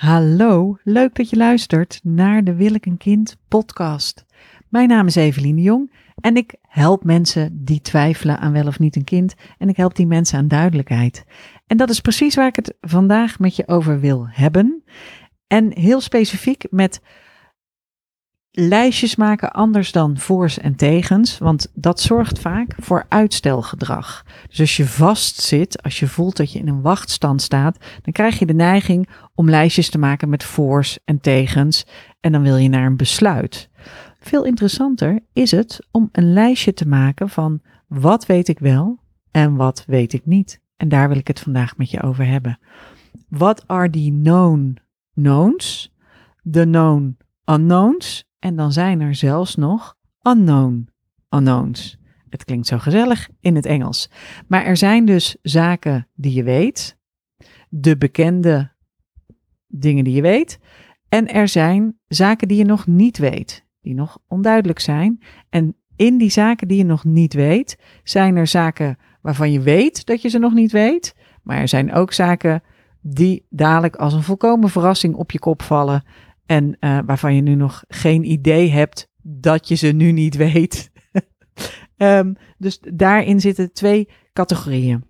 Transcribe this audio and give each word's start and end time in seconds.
Hallo, 0.00 0.78
leuk 0.82 1.14
dat 1.14 1.30
je 1.30 1.36
luistert 1.36 2.00
naar 2.02 2.44
de 2.44 2.54
Wil 2.54 2.74
ik 2.74 2.86
een 2.86 2.96
kind 2.96 3.36
podcast. 3.48 4.24
Mijn 4.68 4.88
naam 4.88 5.06
is 5.06 5.14
Evelien 5.14 5.56
de 5.56 5.62
Jong 5.62 5.92
en 6.20 6.36
ik 6.36 6.54
help 6.62 7.04
mensen 7.04 7.64
die 7.64 7.80
twijfelen 7.80 8.38
aan 8.38 8.52
wel 8.52 8.66
of 8.66 8.78
niet 8.78 8.96
een 8.96 9.04
kind 9.04 9.34
en 9.58 9.68
ik 9.68 9.76
help 9.76 9.96
die 9.96 10.06
mensen 10.06 10.38
aan 10.38 10.48
duidelijkheid. 10.48 11.24
En 11.66 11.76
dat 11.76 11.90
is 11.90 12.00
precies 12.00 12.34
waar 12.34 12.46
ik 12.46 12.56
het 12.56 12.74
vandaag 12.80 13.38
met 13.38 13.56
je 13.56 13.68
over 13.68 14.00
wil 14.00 14.26
hebben. 14.30 14.82
En 15.46 15.78
heel 15.78 16.00
specifiek 16.00 16.64
met 16.70 17.00
lijstjes 18.52 19.16
maken 19.16 19.52
anders 19.52 19.92
dan 19.92 20.18
voor's 20.18 20.58
en 20.58 20.76
tegens, 20.76 21.38
want 21.38 21.70
dat 21.74 22.00
zorgt 22.00 22.38
vaak 22.38 22.74
voor 22.78 23.06
uitstelgedrag. 23.08 24.24
Dus 24.48 24.60
als 24.60 24.76
je 24.76 24.86
vastzit, 24.86 25.82
als 25.82 25.98
je 25.98 26.06
voelt 26.06 26.36
dat 26.36 26.52
je 26.52 26.58
in 26.58 26.68
een 26.68 26.82
wachtstand 26.82 27.42
staat, 27.42 27.78
dan 28.02 28.12
krijg 28.12 28.38
je 28.38 28.46
de 28.46 28.54
neiging 28.54 29.08
om 29.34 29.50
lijstjes 29.50 29.90
te 29.90 29.98
maken 29.98 30.28
met 30.28 30.44
voor's 30.44 30.98
en 31.04 31.20
tegens 31.20 31.86
en 32.20 32.32
dan 32.32 32.42
wil 32.42 32.56
je 32.56 32.68
naar 32.68 32.86
een 32.86 32.96
besluit. 32.96 33.68
Veel 34.20 34.44
interessanter 34.44 35.20
is 35.32 35.50
het 35.50 35.86
om 35.90 36.08
een 36.12 36.32
lijstje 36.32 36.74
te 36.74 36.88
maken 36.88 37.28
van 37.28 37.60
wat 37.88 38.26
weet 38.26 38.48
ik 38.48 38.58
wel 38.58 38.98
en 39.30 39.56
wat 39.56 39.84
weet 39.86 40.12
ik 40.12 40.26
niet. 40.26 40.60
En 40.76 40.88
daar 40.88 41.08
wil 41.08 41.18
ik 41.18 41.26
het 41.26 41.40
vandaag 41.40 41.76
met 41.76 41.90
je 41.90 42.02
over 42.02 42.26
hebben. 42.26 42.58
What 43.28 43.64
are 43.66 43.90
the 43.90 44.16
known 44.22 44.78
knowns, 45.14 45.94
the 46.50 46.62
known 46.62 47.16
unknowns 47.44 48.28
en 48.40 48.56
dan 48.56 48.72
zijn 48.72 49.00
er 49.00 49.14
zelfs 49.14 49.56
nog 49.56 49.96
unknown 50.22 50.88
unknowns. 51.30 51.98
Het 52.28 52.44
klinkt 52.44 52.66
zo 52.66 52.78
gezellig 52.78 53.28
in 53.40 53.54
het 53.54 53.66
Engels. 53.66 54.10
Maar 54.46 54.64
er 54.64 54.76
zijn 54.76 55.04
dus 55.04 55.36
zaken 55.42 56.08
die 56.14 56.34
je 56.34 56.42
weet, 56.42 56.98
de 57.68 57.96
bekende 57.96 58.72
dingen 59.66 60.04
die 60.04 60.14
je 60.14 60.22
weet, 60.22 60.58
en 61.08 61.28
er 61.28 61.48
zijn 61.48 61.98
zaken 62.08 62.48
die 62.48 62.56
je 62.56 62.64
nog 62.64 62.86
niet 62.86 63.18
weet, 63.18 63.64
die 63.80 63.94
nog 63.94 64.18
onduidelijk 64.28 64.78
zijn. 64.78 65.22
En 65.48 65.76
in 65.96 66.18
die 66.18 66.30
zaken 66.30 66.68
die 66.68 66.78
je 66.78 66.84
nog 66.84 67.04
niet 67.04 67.34
weet, 67.34 67.78
zijn 68.04 68.36
er 68.36 68.46
zaken 68.46 68.98
waarvan 69.20 69.52
je 69.52 69.60
weet 69.60 70.06
dat 70.06 70.22
je 70.22 70.28
ze 70.28 70.38
nog 70.38 70.52
niet 70.52 70.72
weet, 70.72 71.14
maar 71.42 71.56
er 71.56 71.68
zijn 71.68 71.92
ook 71.92 72.12
zaken 72.12 72.62
die 73.00 73.46
dadelijk 73.48 73.96
als 73.96 74.14
een 74.14 74.22
volkomen 74.22 74.68
verrassing 74.68 75.14
op 75.14 75.30
je 75.30 75.38
kop 75.38 75.62
vallen 75.62 76.02
en 76.50 76.76
uh, 76.80 76.98
waarvan 77.06 77.34
je 77.34 77.40
nu 77.40 77.54
nog 77.54 77.84
geen 77.88 78.30
idee 78.30 78.70
hebt 78.70 79.08
dat 79.22 79.68
je 79.68 79.74
ze 79.74 79.86
nu 79.86 80.12
niet 80.12 80.36
weet. 80.36 80.90
um, 81.96 82.36
dus 82.58 82.80
daarin 82.94 83.40
zitten 83.40 83.72
twee 83.72 84.08
categorieën. 84.32 85.04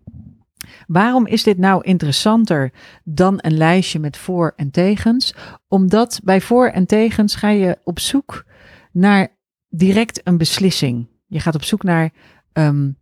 Waarom 0.86 1.26
is 1.26 1.42
dit 1.42 1.58
nou 1.58 1.84
interessanter 1.84 2.72
dan 3.04 3.38
een 3.40 3.56
lijstje 3.56 3.98
met 3.98 4.16
voor- 4.16 4.52
en 4.56 4.70
tegens? 4.70 5.34
Omdat 5.68 6.20
bij 6.24 6.40
voor- 6.40 6.68
en 6.68 6.86
tegens 6.86 7.34
ga 7.34 7.48
je 7.48 7.78
op 7.84 7.98
zoek 7.98 8.44
naar 8.92 9.36
direct 9.68 10.20
een 10.24 10.36
beslissing. 10.36 11.08
Je 11.26 11.40
gaat 11.40 11.54
op 11.54 11.64
zoek 11.64 11.82
naar 11.82 12.12
um, 12.52 12.98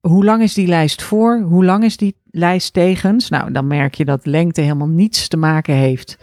hoe 0.00 0.24
lang 0.24 0.42
is 0.42 0.54
die 0.54 0.66
lijst 0.66 1.02
voor? 1.02 1.40
Hoe 1.40 1.64
lang 1.64 1.84
is 1.84 1.96
die 1.96 2.16
lijst 2.24 2.72
tegens? 2.72 3.28
Nou, 3.28 3.52
dan 3.52 3.66
merk 3.66 3.94
je 3.94 4.04
dat 4.04 4.26
lengte 4.26 4.60
helemaal 4.60 4.88
niets 4.88 5.28
te 5.28 5.36
maken 5.36 5.74
heeft 5.74 6.18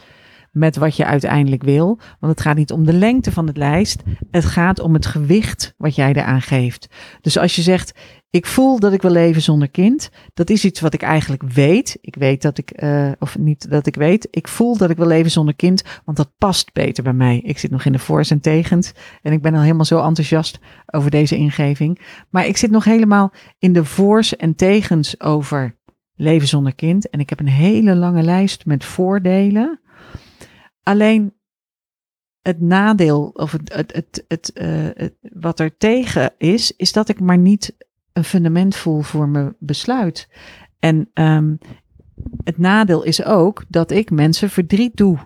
met 0.52 0.76
wat 0.76 0.96
je 0.96 1.06
uiteindelijk 1.06 1.64
wil. 1.64 2.00
Want 2.20 2.34
het 2.34 2.42
gaat 2.42 2.56
niet 2.56 2.72
om 2.72 2.86
de 2.86 2.94
lengte 2.94 3.32
van 3.32 3.48
het 3.48 3.58
lijst. 3.58 4.02
Het 4.32 4.46
gaat 4.46 4.80
om 4.80 4.94
het 4.94 5.06
gewicht 5.06 5.74
wat 5.78 5.96
jij 5.96 6.14
eraan 6.14 6.42
geeft. 6.42 6.88
Dus 7.22 7.38
als 7.38 7.56
je 7.56 7.62
zegt, 7.62 7.94
ik 8.30 8.46
voel 8.46 8.80
dat 8.80 8.94
ik 8.94 9.02
wil 9.02 9.12
leven 9.12 9.42
zonder 9.42 9.70
kind. 9.70 10.10
Dat 10.34 10.50
is 10.50 10.66
iets 10.66 10.80
wat 10.80 10.94
ik 10.94 11.02
eigenlijk 11.02 11.44
weet. 11.44 11.98
Ik 12.02 12.16
weet 12.16 12.42
dat 12.42 12.58
ik, 12.58 12.84
uh, 12.84 13.12
of 13.20 13.38
niet 13.38 13.70
dat 13.70 13.88
ik 13.88 13.96
weet. 13.96 14.28
Ik 14.32 14.48
voel 14.48 14.78
dat 14.78 14.90
ik 14.90 14.98
wil 14.98 15.08
leven 15.08 15.32
zonder 15.32 15.56
kind, 15.56 15.84
want 16.06 16.18
dat 16.18 16.32
past 16.38 16.74
beter 16.74 17.04
bij 17.04 17.14
mij. 17.14 17.38
Ik 17.38 17.58
zit 17.58 17.72
nog 17.72 17.86
in 17.86 17.92
de 17.92 18.00
voor's 18.00 18.32
en 18.32 18.42
tegens. 18.42 18.92
En 19.22 19.32
ik 19.32 19.42
ben 19.42 19.54
al 19.54 19.62
helemaal 19.62 19.86
zo 19.86 20.04
enthousiast 20.04 20.60
over 20.86 21.12
deze 21.12 21.38
ingeving. 21.38 22.02
Maar 22.30 22.46
ik 22.46 22.58
zit 22.58 22.72
nog 22.72 22.84
helemaal 22.84 23.34
in 23.60 23.74
de 23.74 23.86
voor's 23.86 24.36
en 24.36 24.56
tegens 24.56 25.20
over 25.22 25.80
leven 26.16 26.48
zonder 26.48 26.76
kind. 26.76 27.10
En 27.10 27.20
ik 27.20 27.30
heb 27.30 27.40
een 27.40 27.48
hele 27.48 27.96
lange 27.96 28.22
lijst 28.22 28.66
met 28.66 28.86
voordelen. 28.86 29.81
Alleen 30.84 31.34
het 32.42 32.62
nadeel, 32.62 33.30
of 33.34 33.52
het, 33.52 33.74
het, 33.74 34.26
het, 34.28 34.52
uh, 34.54 34.90
het, 34.94 35.14
wat 35.22 35.60
er 35.60 35.78
tegen 35.78 36.34
is, 36.38 36.76
is 36.76 36.92
dat 36.92 37.10
ik 37.10 37.20
maar 37.20 37.38
niet 37.38 37.76
een 38.14 38.24
fundament 38.24 38.76
voel 38.76 39.02
voor 39.02 39.30
mijn 39.30 39.56
besluit. 39.60 40.30
En 40.80 41.10
um, 41.14 41.58
het 42.44 42.58
nadeel 42.58 43.04
is 43.04 43.24
ook 43.24 43.64
dat 43.68 43.92
ik 43.92 44.12
mensen 44.12 44.50
verdriet 44.50 44.98
doe 44.98 45.18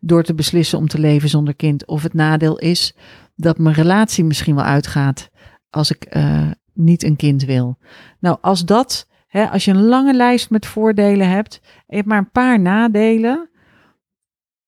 door 0.00 0.22
te 0.22 0.34
beslissen 0.34 0.78
om 0.78 0.88
te 0.88 0.98
leven 0.98 1.28
zonder 1.28 1.54
kind. 1.54 1.86
Of 1.86 2.02
het 2.02 2.14
nadeel 2.14 2.58
is 2.58 2.96
dat 3.36 3.58
mijn 3.58 3.74
relatie 3.74 4.24
misschien 4.24 4.54
wel 4.54 4.64
uitgaat 4.64 5.30
als 5.70 5.90
ik 5.90 6.16
uh, 6.16 6.50
niet 6.72 7.02
een 7.02 7.16
kind 7.16 7.44
wil. 7.44 7.78
Nou, 8.20 8.38
als 8.40 8.64
dat, 8.64 9.08
hè, 9.26 9.50
als 9.50 9.64
je 9.64 9.70
een 9.70 9.84
lange 9.84 10.14
lijst 10.14 10.50
met 10.50 10.66
voordelen 10.66 11.30
hebt 11.30 11.60
en 11.62 11.70
je 11.86 11.96
hebt 11.96 12.08
maar 12.08 12.18
een 12.18 12.30
paar 12.30 12.60
nadelen, 12.60 13.50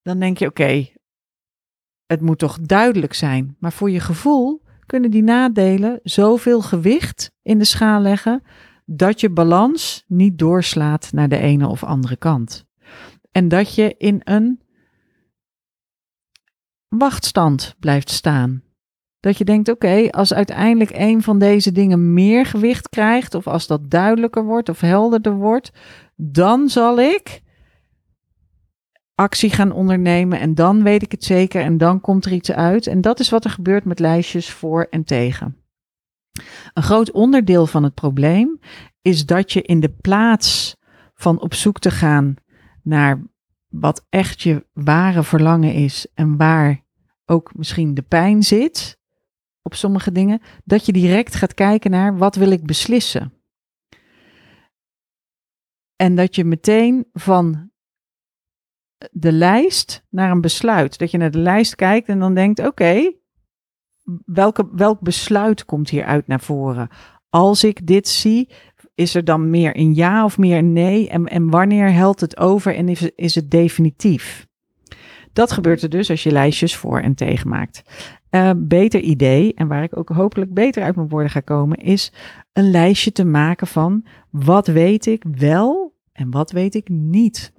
dan 0.07 0.19
denk 0.19 0.39
je: 0.39 0.47
oké, 0.47 0.89
het 2.07 2.21
moet 2.21 2.39
toch 2.39 2.59
duidelijk 2.61 3.15
zijn. 3.15 3.57
Maar 3.59 3.73
voor 3.73 3.91
je 3.91 4.01
gevoel 4.01 4.63
kunnen 4.87 5.11
die 5.11 5.23
nadelen 5.23 6.01
zoveel 6.03 6.61
gewicht 6.63 7.31
in 7.43 7.59
de 7.59 7.65
schaal 7.65 8.01
leggen 8.01 8.43
dat 8.85 9.21
je 9.21 9.31
balans 9.31 10.05
niet 10.07 10.39
doorslaat 10.39 11.13
naar 11.13 11.29
de 11.29 11.39
ene 11.39 11.69
of 11.69 11.85
andere 11.85 12.17
kant. 12.17 12.65
En 13.31 13.49
dat 13.49 13.75
je 13.75 13.95
in 13.99 14.21
een 14.25 14.61
wachtstand 16.89 17.75
blijft 17.79 18.11
staan. 18.11 18.63
Dat 19.21 19.39
je 19.39 19.45
denkt, 19.45 19.69
oké, 19.69 20.11
als 20.11 20.35
uiteindelijk 20.35 20.91
een 20.95 21.23
van 21.23 21.39
deze 21.39 21.73
dingen 21.73 22.13
meer 22.13 22.47
gewicht 22.47 22.89
krijgt, 22.89 23.35
of 23.35 23.47
als 23.47 23.67
dat 23.67 23.91
duidelijker 23.91 24.45
wordt 24.45 24.69
of 24.69 24.81
helderder 24.81 25.35
wordt, 25.35 25.71
dan 26.17 26.69
zal 26.69 26.99
ik 26.99 27.45
actie 29.17 29.51
gaan 29.51 29.73
ondernemen 29.73 30.41
en 30.41 30.55
dan 30.55 30.83
weet 30.83 31.03
ik 31.03 31.11
het 31.11 31.25
zeker 31.25 31.63
en 31.63 31.79
dan 31.79 32.01
komt 32.01 32.25
er 32.25 32.33
iets 32.33 32.53
uit. 32.53 32.87
En 32.87 33.01
dat 33.01 33.21
is 33.21 33.31
wat 33.31 33.45
er 33.45 33.51
gebeurt 33.51 33.85
met 33.85 33.99
lijstjes 33.99 34.51
voor 34.51 34.87
en 34.91 35.05
tegen. 35.05 35.57
Een 36.75 36.83
groot 36.83 37.11
onderdeel 37.11 37.67
van 37.67 37.83
het 37.83 37.95
probleem 37.95 38.61
is 39.03 39.27
dat 39.27 39.53
je 39.53 39.63
in 39.63 39.81
de 39.81 39.93
plaats 40.01 40.77
van 41.15 41.41
op 41.41 41.55
zoek 41.55 41.79
te 41.79 41.91
gaan 41.91 42.35
naar 42.83 43.23
wat 43.69 44.07
echt 44.09 44.43
je 44.43 44.67
ware 44.73 45.23
verlangen 45.23 45.73
is 45.73 46.07
en 46.15 46.37
waar 46.37 46.85
ook 47.25 47.57
misschien 47.57 47.95
de 47.95 48.03
pijn 48.03 48.43
zit 48.43 48.99
op 49.63 49.75
sommige 49.75 50.13
dingen, 50.13 50.41
dat 50.65 50.87
je 50.87 50.93
direct 50.93 51.35
gaat 51.35 51.55
kijken 51.55 51.91
naar 51.91 52.17
wat 52.17 52.35
wil 52.35 52.51
ik 52.51 52.67
beslissen. 52.67 53.33
En 55.97 56.15
dat 56.15 56.35
je 56.35 56.45
meteen 56.45 57.07
van 57.13 57.71
de 59.11 59.33
lijst 59.33 60.05
naar 60.11 60.31
een 60.31 60.41
besluit. 60.41 60.99
Dat 60.99 61.11
je 61.11 61.19
naar 61.19 61.31
de 61.31 61.39
lijst 61.39 61.75
kijkt 61.75 62.09
en 62.09 62.19
dan 62.19 62.35
denkt: 62.35 62.67
oké, 62.67 63.13
welk 64.73 65.01
besluit 65.01 65.65
komt 65.65 65.91
hieruit 65.91 66.27
naar 66.27 66.41
voren? 66.41 66.89
Als 67.29 67.65
ik 67.65 67.87
dit 67.87 68.09
zie, 68.09 68.51
is 68.95 69.15
er 69.15 69.25
dan 69.25 69.51
meer 69.51 69.77
een 69.77 69.95
ja 69.95 70.25
of 70.25 70.39
meer 70.39 70.59
een 70.59 70.73
nee? 70.73 71.09
En, 71.09 71.27
en 71.27 71.51
wanneer 71.51 71.93
helpt 71.93 72.21
het 72.21 72.37
over 72.37 72.75
en 72.75 72.89
is, 72.89 73.11
is 73.15 73.35
het 73.35 73.51
definitief? 73.51 74.47
Dat 75.33 75.53
gebeurt 75.53 75.83
er 75.83 75.89
dus 75.89 76.11
als 76.11 76.23
je 76.23 76.31
lijstjes 76.31 76.77
voor 76.77 77.01
en 77.01 77.15
tegen 77.15 77.49
maakt. 77.49 77.83
Uh, 78.31 78.51
beter 78.57 79.01
idee, 79.01 79.55
en 79.55 79.69
waar 79.69 79.83
ik 79.83 79.97
ook 79.97 80.09
hopelijk 80.09 80.55
beter 80.55 80.83
uit 80.83 80.97
mijn 80.97 81.09
woorden 81.09 81.31
ga 81.31 81.41
komen, 81.41 81.77
is 81.79 82.13
een 82.53 82.71
lijstje 82.71 83.13
te 83.13 83.25
maken 83.25 83.67
van 83.67 84.07
wat 84.31 84.67
weet 84.67 85.07
ik 85.07 85.25
wel 85.31 85.95
en 86.13 86.31
wat 86.31 86.51
weet 86.51 86.75
ik 86.75 86.89
niet. 86.89 87.53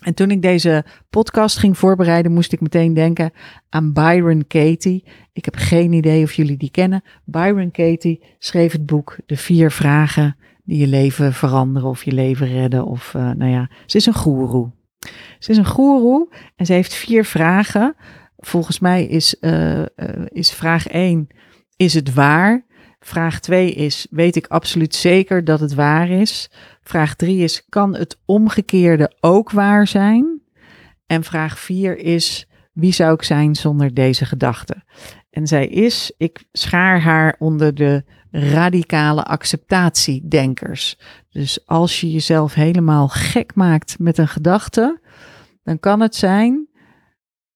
En 0.00 0.14
toen 0.14 0.30
ik 0.30 0.42
deze 0.42 0.84
podcast 1.10 1.58
ging 1.58 1.78
voorbereiden, 1.78 2.32
moest 2.32 2.52
ik 2.52 2.60
meteen 2.60 2.94
denken 2.94 3.32
aan 3.68 3.92
Byron 3.92 4.46
Katie. 4.46 5.04
Ik 5.32 5.44
heb 5.44 5.56
geen 5.56 5.92
idee 5.92 6.22
of 6.22 6.32
jullie 6.32 6.56
die 6.56 6.70
kennen. 6.70 7.02
Byron 7.24 7.70
Katie 7.70 8.22
schreef 8.38 8.72
het 8.72 8.86
boek 8.86 9.16
De 9.26 9.36
Vier 9.36 9.70
Vragen 9.70 10.36
die 10.64 10.78
je 10.78 10.86
leven 10.86 11.32
veranderen 11.32 11.88
of 11.88 12.04
je 12.04 12.12
leven 12.12 12.46
redden. 12.46 12.84
Of 12.84 13.14
uh, 13.16 13.30
nou 13.30 13.50
ja, 13.50 13.70
ze 13.86 13.96
is 13.96 14.06
een 14.06 14.14
goeroe. 14.14 14.70
Ze 15.38 15.50
is 15.50 15.56
een 15.56 15.66
goeroe 15.66 16.28
en 16.56 16.66
ze 16.66 16.72
heeft 16.72 16.94
vier 16.94 17.24
vragen. 17.24 17.94
Volgens 18.38 18.78
mij 18.78 19.06
is, 19.06 19.36
uh, 19.40 19.78
uh, 19.78 19.84
is 20.28 20.52
vraag 20.52 20.86
1, 20.86 21.28
is 21.76 21.94
het 21.94 22.14
waar? 22.14 22.64
Vraag 23.00 23.40
2 23.40 23.72
is, 23.72 24.06
weet 24.10 24.36
ik 24.36 24.46
absoluut 24.46 24.94
zeker 24.94 25.44
dat 25.44 25.60
het 25.60 25.74
waar 25.74 26.08
is? 26.08 26.50
Vraag 26.82 27.14
3 27.14 27.42
is, 27.42 27.64
kan 27.68 27.94
het 27.94 28.20
omgekeerde 28.24 29.16
ook 29.20 29.50
waar 29.50 29.86
zijn? 29.86 30.42
En 31.06 31.24
vraag 31.24 31.58
4 31.58 31.98
is, 31.98 32.46
wie 32.72 32.92
zou 32.92 33.14
ik 33.14 33.22
zijn 33.22 33.54
zonder 33.54 33.94
deze 33.94 34.24
gedachte? 34.24 34.82
En 35.30 35.46
zij 35.46 35.66
is, 35.66 36.12
ik 36.16 36.44
schaar 36.52 37.00
haar 37.00 37.36
onder 37.38 37.74
de 37.74 38.04
radicale 38.30 39.24
acceptatiedenkers. 39.24 40.98
Dus 41.30 41.66
als 41.66 42.00
je 42.00 42.10
jezelf 42.10 42.54
helemaal 42.54 43.08
gek 43.08 43.54
maakt 43.54 43.98
met 43.98 44.18
een 44.18 44.28
gedachte, 44.28 45.00
dan 45.62 45.80
kan 45.80 46.00
het 46.00 46.14
zijn 46.14 46.68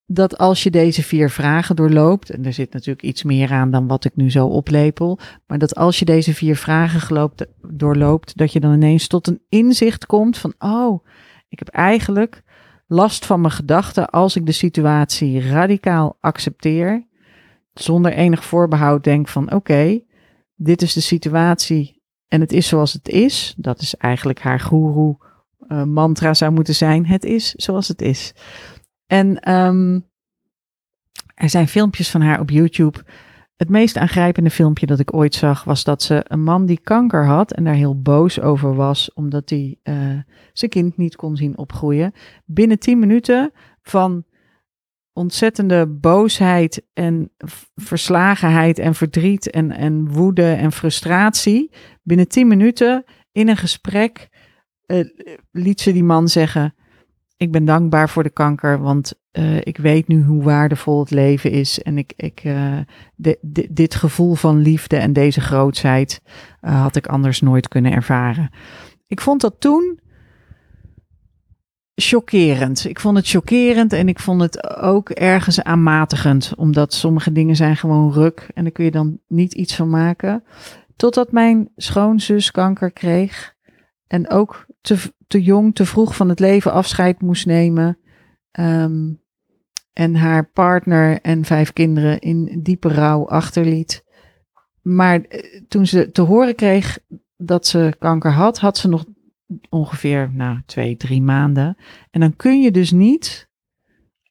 dat 0.06 0.38
als 0.38 0.62
je 0.62 0.70
deze 0.70 1.02
vier 1.02 1.30
vragen 1.30 1.76
doorloopt, 1.76 2.30
en 2.30 2.44
er 2.44 2.52
zit 2.52 2.72
natuurlijk 2.72 3.02
iets 3.02 3.22
meer 3.22 3.52
aan 3.52 3.70
dan 3.70 3.86
wat 3.86 4.04
ik 4.04 4.16
nu 4.16 4.30
zo 4.30 4.46
oplepel, 4.46 5.18
maar 5.46 5.58
dat 5.58 5.74
als 5.74 5.98
je 5.98 6.04
deze 6.04 6.34
vier 6.34 6.56
vragen 6.56 7.30
doorloopt, 7.60 8.36
dat 8.36 8.52
je 8.52 8.60
dan 8.60 8.74
ineens 8.74 9.06
tot 9.06 9.26
een 9.26 9.42
inzicht 9.48 10.06
komt 10.06 10.38
van, 10.38 10.54
oh, 10.58 11.06
ik 11.48 11.58
heb 11.58 11.68
eigenlijk 11.68 12.42
last 12.86 13.26
van 13.26 13.40
mijn 13.40 13.52
gedachten 13.52 14.10
als 14.10 14.36
ik 14.36 14.46
de 14.46 14.52
situatie 14.52 15.48
radicaal 15.48 16.16
accepteer, 16.20 17.06
zonder 17.72 18.12
enig 18.12 18.44
voorbehoud 18.44 19.04
denk 19.04 19.28
van, 19.28 19.52
oké, 19.52 20.00
dit 20.54 20.82
is 20.82 20.92
de 20.92 21.00
situatie 21.00 22.02
en 22.28 22.40
het 22.40 22.52
is 22.52 22.68
zoals 22.68 22.92
het 22.92 23.08
is. 23.08 23.54
Dat 23.56 23.80
is 23.80 23.96
eigenlijk 23.96 24.40
haar 24.40 24.60
guru 24.60 25.14
uh, 25.68 25.82
mantra 25.82 26.34
zou 26.34 26.52
moeten 26.52 26.74
zijn. 26.74 27.06
Het 27.06 27.24
is 27.24 27.50
zoals 27.50 27.88
het 27.88 28.02
is. 28.02 28.34
En 29.14 29.52
um, 29.52 30.04
er 31.34 31.48
zijn 31.48 31.68
filmpjes 31.68 32.10
van 32.10 32.20
haar 32.20 32.40
op 32.40 32.50
YouTube. 32.50 32.98
Het 33.56 33.68
meest 33.68 33.96
aangrijpende 33.96 34.50
filmpje 34.50 34.86
dat 34.86 34.98
ik 34.98 35.14
ooit 35.14 35.34
zag 35.34 35.64
was 35.64 35.84
dat 35.84 36.02
ze 36.02 36.24
een 36.28 36.42
man 36.42 36.66
die 36.66 36.80
kanker 36.80 37.26
had 37.26 37.52
en 37.52 37.64
daar 37.64 37.74
heel 37.74 38.00
boos 38.00 38.40
over 38.40 38.74
was 38.74 39.12
omdat 39.12 39.50
hij 39.50 39.78
uh, 39.82 40.18
zijn 40.52 40.70
kind 40.70 40.96
niet 40.96 41.16
kon 41.16 41.36
zien 41.36 41.58
opgroeien. 41.58 42.12
Binnen 42.44 42.78
10 42.78 42.98
minuten 42.98 43.52
van 43.82 44.24
ontzettende 45.12 45.86
boosheid 45.86 46.86
en 46.92 47.30
verslagenheid 47.74 48.78
en 48.78 48.94
verdriet 48.94 49.50
en, 49.50 49.70
en 49.70 50.12
woede 50.12 50.52
en 50.52 50.72
frustratie. 50.72 51.70
Binnen 52.02 52.28
10 52.28 52.48
minuten 52.48 53.04
in 53.32 53.48
een 53.48 53.56
gesprek 53.56 54.28
uh, 54.86 55.04
liet 55.50 55.80
ze 55.80 55.92
die 55.92 56.04
man 56.04 56.28
zeggen: 56.28 56.74
Ik 57.36 57.52
ben 57.52 57.64
dankbaar 57.64 58.08
voor 58.08 58.22
de 58.22 58.30
kanker, 58.30 58.80
want 58.80 59.14
uh, 59.32 59.56
ik 59.56 59.76
weet 59.76 60.08
nu 60.08 60.22
hoe 60.22 60.42
waardevol 60.42 61.00
het 61.00 61.10
leven 61.10 61.50
is. 61.50 61.82
En 61.82 61.98
ik, 61.98 62.12
ik, 62.16 62.42
de, 63.14 63.68
dit 63.70 63.94
gevoel 63.94 64.34
van 64.34 64.58
liefde 64.58 64.96
en 64.96 65.12
deze 65.12 65.40
grootsheid 65.40 66.22
had 66.60 66.96
ik 66.96 67.06
anders 67.06 67.40
nooit 67.40 67.68
kunnen 67.68 67.92
ervaren. 67.92 68.50
Ik 69.06 69.20
vond 69.20 69.40
dat 69.40 69.54
toen 69.58 69.98
chockerend. 71.94 72.84
Ik 72.84 73.00
vond 73.00 73.16
het 73.16 73.28
chockerend 73.28 73.92
en 73.92 74.08
ik 74.08 74.18
vond 74.18 74.40
het 74.40 74.76
ook 74.76 75.10
ergens 75.10 75.62
aanmatigend, 75.62 76.52
omdat 76.56 76.94
sommige 76.94 77.32
dingen 77.32 77.56
zijn 77.56 77.76
gewoon 77.76 78.12
ruk 78.12 78.48
en 78.54 78.62
daar 78.62 78.72
kun 78.72 78.84
je 78.84 78.90
dan 78.90 79.18
niet 79.28 79.54
iets 79.54 79.76
van 79.76 79.90
maken. 79.90 80.44
Totdat 80.96 81.32
mijn 81.32 81.68
schoonzus 81.76 82.50
kanker 82.50 82.90
kreeg 82.90 83.54
en 84.06 84.30
ook 84.30 84.66
te, 84.80 84.96
te 85.26 85.42
jong, 85.42 85.74
te 85.74 85.86
vroeg 85.86 86.16
van 86.16 86.28
het 86.28 86.40
leven 86.40 86.72
afscheid 86.72 87.20
moest 87.20 87.46
nemen. 87.46 87.98
Um, 88.60 89.22
en 89.94 90.14
haar 90.14 90.50
partner 90.50 91.20
en 91.20 91.44
vijf 91.44 91.72
kinderen 91.72 92.18
in 92.20 92.60
diepe 92.62 92.88
rouw 92.88 93.28
achterliet. 93.28 94.04
Maar 94.82 95.20
eh, 95.20 95.60
toen 95.68 95.86
ze 95.86 96.10
te 96.10 96.22
horen 96.22 96.54
kreeg 96.54 96.98
dat 97.36 97.66
ze 97.66 97.94
kanker 97.98 98.32
had, 98.32 98.58
had 98.58 98.78
ze 98.78 98.88
nog 98.88 99.04
ongeveer 99.68 100.30
nou, 100.32 100.60
twee, 100.66 100.96
drie 100.96 101.22
maanden. 101.22 101.76
En 102.10 102.20
dan 102.20 102.36
kun 102.36 102.60
je 102.60 102.70
dus 102.70 102.90
niet 102.90 103.48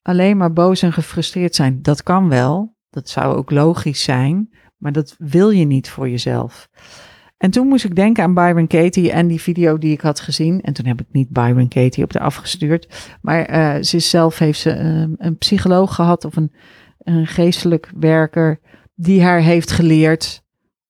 alleen 0.01 0.38
maar 0.38 0.54
boos 0.54 0.81
en 0.81 0.94
gefrustreerd 0.94 1.56
zijn. 1.56 1.81
Dat 1.81 2.04
kan 2.04 2.30
wel, 2.30 2.78
dat 2.90 3.10
zou 3.10 3.36
ook 3.36 3.51
logisch 3.51 4.04
zijn, 4.04 4.54
maar 4.78 4.92
dat 4.92 5.16
wil 5.18 5.50
je 5.50 5.66
niet 5.66 5.90
voor 5.90 6.10
jezelf. 6.10 6.69
En 7.44 7.51
toen 7.51 7.68
moest 7.68 7.86
ik 7.86 7.95
denken 7.95 8.24
aan 8.24 8.34
Byron 8.34 8.68
Katie 8.68 9.12
en 9.12 9.28
die 9.28 9.42
video 9.42 9.78
die 9.78 9.92
ik 9.92 10.01
had 10.01 10.19
gezien. 10.19 10.62
En 10.62 10.74
toen 10.74 10.86
heb 10.86 11.01
ik 11.01 11.07
niet 11.12 11.30
Byron 11.30 11.68
Katie 11.68 12.04
op 12.04 12.12
de 12.12 12.19
afgestuurd. 12.19 13.16
Maar 13.22 13.50
uh, 13.50 13.84
ze 13.84 14.00
zelf 14.00 14.38
heeft 14.38 14.60
ze 14.60 14.69
uh, 14.69 15.16
een 15.18 15.38
psycholoog 15.38 15.95
gehad 15.95 16.25
of 16.25 16.36
een, 16.36 16.51
een 16.98 17.28
geestelijk 17.28 17.92
werker 17.95 18.60
die 18.95 19.24
haar 19.24 19.40
heeft 19.40 19.72
geleerd 19.72 20.44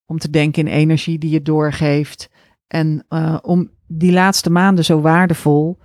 om 0.06 0.18
te 0.18 0.30
denken 0.30 0.68
in 0.68 0.74
energie 0.74 1.18
die 1.18 1.30
je 1.30 1.42
doorgeeft. 1.42 2.30
En 2.68 3.06
uh, 3.10 3.38
om 3.42 3.70
die 3.88 4.12
laatste 4.12 4.50
maanden 4.50 4.86
zo 4.86 5.02
waardevol 5.02 5.80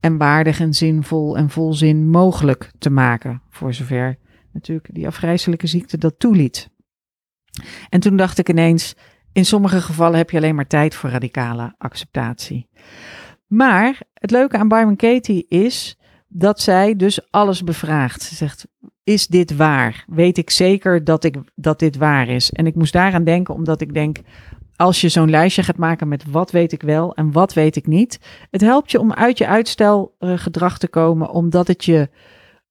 en 0.00 0.18
waardig 0.18 0.60
en 0.60 0.74
zinvol 0.74 1.36
en 1.36 1.50
vol 1.50 1.72
zin 1.72 2.08
mogelijk 2.08 2.72
te 2.78 2.90
maken. 2.90 3.42
Voor 3.50 3.74
zover 3.74 4.18
natuurlijk 4.52 4.94
die 4.94 5.06
afgrijzelijke 5.06 5.66
ziekte 5.66 5.98
dat 5.98 6.18
toeliet. 6.18 6.70
En 7.88 8.00
toen 8.00 8.16
dacht 8.16 8.38
ik 8.38 8.48
ineens, 8.48 8.94
in 9.32 9.44
sommige 9.44 9.80
gevallen 9.80 10.16
heb 10.16 10.30
je 10.30 10.36
alleen 10.36 10.54
maar 10.54 10.66
tijd 10.66 10.94
voor 10.94 11.10
radicale 11.10 11.74
acceptatie. 11.78 12.68
Maar 13.46 14.00
het 14.14 14.30
leuke 14.30 14.58
aan 14.58 14.68
Byron 14.68 14.96
Katie 14.96 15.46
is 15.48 15.96
dat 16.28 16.60
zij 16.60 16.96
dus 16.96 17.30
alles 17.30 17.64
bevraagt. 17.64 18.22
Ze 18.22 18.34
zegt, 18.34 18.66
is 19.04 19.26
dit 19.26 19.56
waar? 19.56 20.04
Weet 20.06 20.38
ik 20.38 20.50
zeker 20.50 21.04
dat, 21.04 21.24
ik, 21.24 21.36
dat 21.54 21.78
dit 21.78 21.96
waar 21.96 22.28
is? 22.28 22.50
En 22.50 22.66
ik 22.66 22.74
moest 22.74 22.92
daaraan 22.92 23.24
denken 23.24 23.54
omdat 23.54 23.80
ik 23.80 23.94
denk, 23.94 24.18
als 24.76 25.00
je 25.00 25.08
zo'n 25.08 25.30
lijstje 25.30 25.62
gaat 25.62 25.76
maken 25.76 26.08
met 26.08 26.30
wat 26.30 26.50
weet 26.50 26.72
ik 26.72 26.82
wel 26.82 27.14
en 27.14 27.32
wat 27.32 27.52
weet 27.52 27.76
ik 27.76 27.86
niet. 27.86 28.18
Het 28.50 28.60
helpt 28.60 28.90
je 28.90 29.00
om 29.00 29.12
uit 29.12 29.38
je 29.38 29.46
uitstelgedrag 29.46 30.78
te 30.78 30.88
komen, 30.88 31.30
omdat 31.30 31.66
het 31.66 31.84
je 31.84 32.10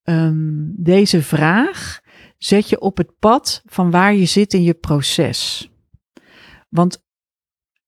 um, 0.03 0.73
deze 0.77 1.23
vraag 1.23 1.99
zet 2.37 2.69
je 2.69 2.79
op 2.79 2.97
het 2.97 3.19
pad 3.19 3.61
van 3.65 3.91
waar 3.91 4.15
je 4.15 4.25
zit 4.25 4.53
in 4.53 4.63
je 4.63 4.73
proces. 4.73 5.70
Want 6.71 7.03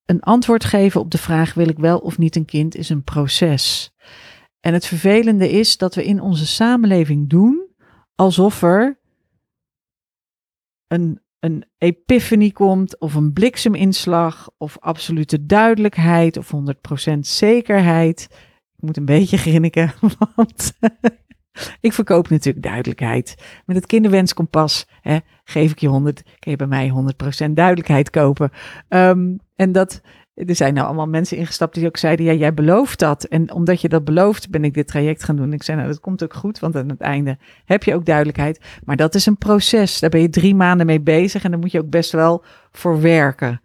een 0.05 0.21
antwoord 0.21 0.63
geven 0.63 1.01
op 1.01 1.11
de 1.11 1.17
vraag 1.17 1.53
wil 1.53 1.67
ik 1.67 1.77
wel 1.77 1.99
of 1.99 2.17
niet 2.17 2.35
een 2.35 2.45
kind 2.45 2.75
is 2.75 2.89
een 2.89 3.03
proces. 3.03 3.93
En 4.59 4.73
het 4.73 4.85
vervelende 4.85 5.49
is 5.49 5.77
dat 5.77 5.95
we 5.95 6.05
in 6.05 6.21
onze 6.21 6.47
samenleving 6.47 7.29
doen 7.29 7.67
alsof 8.15 8.61
er 8.61 8.99
een 10.87 11.23
een 11.43 11.65
epiphany 11.77 12.51
komt 12.51 12.99
of 12.99 13.13
een 13.13 13.33
blikseminslag 13.33 14.49
of 14.57 14.77
absolute 14.79 15.45
duidelijkheid 15.45 16.37
of 16.37 16.53
100% 17.15 17.19
zekerheid. 17.19 18.27
Ik 18.75 18.81
moet 18.81 18.97
een 18.97 19.05
beetje 19.05 19.37
grinniken, 19.37 19.93
want 20.35 20.73
ik 21.81 21.93
verkoop 21.93 22.29
natuurlijk 22.29 22.65
duidelijkheid. 22.65 23.35
Met 23.65 23.75
het 23.75 23.85
kinderwenskompas 23.85 24.87
hè, 25.01 25.17
geef 25.43 25.71
ik 25.71 25.79
je 25.79 25.87
100, 25.87 26.23
kun 26.39 26.51
je 26.51 26.57
bij 26.57 26.67
mij 26.67 26.91
100% 27.47 27.51
duidelijkheid 27.51 28.09
kopen. 28.09 28.51
Um, 28.89 29.39
en 29.55 29.71
dat, 29.71 30.01
er 30.33 30.55
zijn 30.55 30.73
nou 30.73 30.85
allemaal 30.85 31.07
mensen 31.07 31.37
ingestapt 31.37 31.75
die 31.75 31.85
ook 31.85 31.97
zeiden: 31.97 32.25
Ja, 32.25 32.33
jij 32.33 32.53
belooft 32.53 32.99
dat. 32.99 33.23
En 33.23 33.51
omdat 33.51 33.81
je 33.81 33.89
dat 33.89 34.03
belooft, 34.03 34.49
ben 34.49 34.63
ik 34.63 34.73
dit 34.73 34.87
traject 34.87 35.23
gaan 35.23 35.35
doen. 35.35 35.53
ik 35.53 35.63
zei: 35.63 35.77
Nou, 35.77 35.89
dat 35.89 35.99
komt 35.99 36.23
ook 36.23 36.33
goed, 36.33 36.59
want 36.59 36.75
aan 36.75 36.89
het 36.89 37.01
einde 37.01 37.37
heb 37.65 37.83
je 37.83 37.95
ook 37.95 38.05
duidelijkheid. 38.05 38.59
Maar 38.83 38.95
dat 38.95 39.15
is 39.15 39.25
een 39.25 39.37
proces. 39.37 39.99
Daar 39.99 40.09
ben 40.09 40.21
je 40.21 40.29
drie 40.29 40.55
maanden 40.55 40.85
mee 40.85 41.01
bezig 41.01 41.43
en 41.43 41.51
daar 41.51 41.59
moet 41.59 41.71
je 41.71 41.79
ook 41.79 41.89
best 41.89 42.11
wel 42.11 42.43
voor 42.71 43.01
werken. 43.01 43.61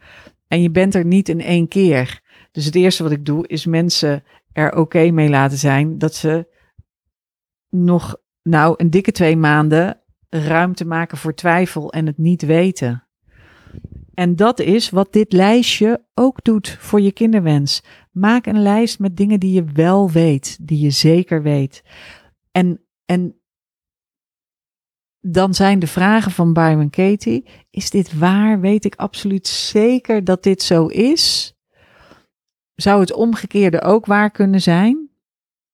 En 0.48 0.62
je 0.62 0.70
bent 0.70 0.94
er 0.94 1.04
niet 1.04 1.28
in 1.28 1.40
één 1.40 1.68
keer. 1.68 2.20
Dus 2.52 2.64
het 2.64 2.74
eerste 2.74 3.02
wat 3.02 3.12
ik 3.12 3.26
doe, 3.26 3.46
is 3.46 3.66
mensen 3.66 4.22
er 4.52 4.76
oké 4.76 5.10
mee 5.10 5.28
laten 5.28 5.58
zijn 5.58 5.98
dat 5.98 6.14
ze 6.14 6.46
nog, 7.70 8.16
nou, 8.42 8.74
een 8.76 8.90
dikke 8.90 9.12
twee 9.12 9.36
maanden 9.36 10.02
ruimte 10.28 10.84
maken 10.84 11.18
voor 11.18 11.34
twijfel 11.34 11.92
en 11.92 12.06
het 12.06 12.18
niet 12.18 12.42
weten. 12.42 13.08
En 14.14 14.36
dat 14.36 14.60
is 14.60 14.90
wat 14.90 15.12
dit 15.12 15.32
lijstje 15.32 16.04
ook 16.14 16.44
doet 16.44 16.76
voor 16.80 17.00
je 17.00 17.12
kinderwens. 17.12 17.82
Maak 18.10 18.46
een 18.46 18.62
lijst 18.62 18.98
met 18.98 19.16
dingen 19.16 19.40
die 19.40 19.52
je 19.52 19.64
wel 19.64 20.10
weet, 20.10 20.58
die 20.60 20.80
je 20.80 20.90
zeker 20.90 21.42
weet. 21.42 21.82
En, 22.50 22.84
en 23.04 23.40
dan 25.20 25.54
zijn 25.54 25.78
de 25.78 25.86
vragen 25.86 26.30
van 26.30 26.52
Byron 26.52 26.90
Katie: 26.90 27.48
is 27.70 27.90
dit 27.90 28.18
waar? 28.18 28.60
Weet 28.60 28.84
ik 28.84 28.94
absoluut 28.94 29.46
zeker 29.46 30.24
dat 30.24 30.42
dit 30.42 30.62
zo 30.62 30.86
is? 30.86 31.54
Zou 32.74 33.00
het 33.00 33.12
omgekeerde 33.12 33.82
ook 33.82 34.06
waar 34.06 34.30
kunnen 34.30 34.60
zijn? 34.60 35.07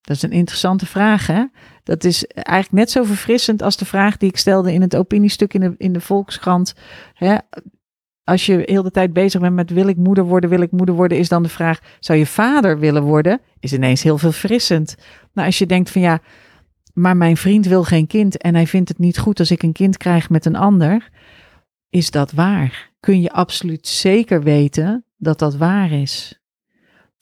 Dat 0.04 0.16
is 0.16 0.22
een 0.22 0.32
interessante 0.32 0.86
vraag, 0.86 1.26
hè? 1.26 1.44
Dat 1.82 2.04
is 2.04 2.26
eigenlijk 2.26 2.72
net 2.72 2.90
zo 2.90 3.04
verfrissend 3.04 3.62
als 3.62 3.76
de 3.76 3.84
vraag 3.84 4.16
die 4.16 4.28
ik 4.28 4.36
stelde 4.36 4.72
in 4.72 4.80
het 4.80 4.96
opiniestuk 4.96 5.54
in 5.54 5.60
de, 5.60 5.74
in 5.78 5.92
de 5.92 6.00
Volkskrant. 6.00 6.74
Hè? 7.14 7.36
als 8.24 8.46
je 8.46 8.62
heel 8.66 8.82
de 8.82 8.90
tijd 8.90 9.12
bezig 9.12 9.40
bent 9.40 9.54
met 9.54 9.70
wil 9.70 9.88
ik 9.88 9.96
moeder 9.96 10.24
worden, 10.24 10.50
wil 10.50 10.60
ik 10.60 10.70
moeder 10.70 10.94
worden, 10.94 11.18
is 11.18 11.28
dan 11.28 11.42
de 11.42 11.48
vraag, 11.48 11.78
zou 12.00 12.18
je 12.18 12.26
vader 12.26 12.78
willen 12.78 13.02
worden? 13.02 13.40
Is 13.60 13.72
ineens 13.72 14.02
heel 14.02 14.18
veel 14.18 14.32
frissend. 14.32 14.96
Nou, 15.32 15.46
als 15.46 15.58
je 15.58 15.66
denkt 15.66 15.90
van 15.90 16.00
ja, 16.00 16.20
maar 16.92 17.16
mijn 17.16 17.36
vriend 17.36 17.66
wil 17.66 17.84
geen 17.84 18.06
kind 18.06 18.36
en 18.36 18.54
hij 18.54 18.66
vindt 18.66 18.88
het 18.88 18.98
niet 18.98 19.18
goed 19.18 19.38
als 19.38 19.50
ik 19.50 19.62
een 19.62 19.72
kind 19.72 19.96
krijg 19.96 20.30
met 20.30 20.44
een 20.44 20.56
ander, 20.56 21.08
is 21.88 22.10
dat 22.10 22.32
waar? 22.32 22.92
Kun 23.00 23.20
je 23.20 23.32
absoluut 23.32 23.86
zeker 23.86 24.42
weten 24.42 25.04
dat 25.16 25.38
dat 25.38 25.56
waar 25.56 25.92
is? 25.92 26.40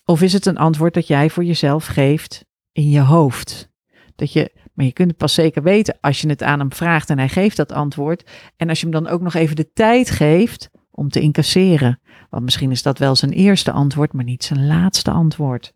Of 0.04 0.22
is 0.22 0.32
het 0.32 0.46
een 0.46 0.58
antwoord 0.58 0.94
dat 0.94 1.06
jij 1.06 1.30
voor 1.30 1.44
jezelf 1.44 1.86
geeft 1.86 2.44
in 2.72 2.90
je 2.90 3.00
hoofd? 3.00 3.70
Dat 4.16 4.32
je, 4.32 4.52
maar 4.74 4.84
je 4.84 4.92
kunt 4.92 5.08
het 5.08 5.16
pas 5.16 5.34
zeker 5.34 5.62
weten 5.62 5.98
als 6.00 6.20
je 6.20 6.28
het 6.28 6.42
aan 6.42 6.58
hem 6.58 6.72
vraagt 6.72 7.10
en 7.10 7.18
hij 7.18 7.28
geeft 7.28 7.56
dat 7.56 7.72
antwoord. 7.72 8.30
En 8.56 8.68
als 8.68 8.80
je 8.80 8.86
hem 8.86 9.02
dan 9.02 9.12
ook 9.12 9.20
nog 9.20 9.34
even 9.34 9.56
de 9.56 9.72
tijd 9.72 10.10
geeft 10.10 10.70
om 10.90 11.08
te 11.08 11.20
incasseren. 11.20 12.00
Want 12.30 12.44
misschien 12.44 12.70
is 12.70 12.82
dat 12.82 12.98
wel 12.98 13.16
zijn 13.16 13.32
eerste 13.32 13.72
antwoord, 13.72 14.12
maar 14.12 14.24
niet 14.24 14.44
zijn 14.44 14.66
laatste 14.66 15.10
antwoord. 15.10 15.74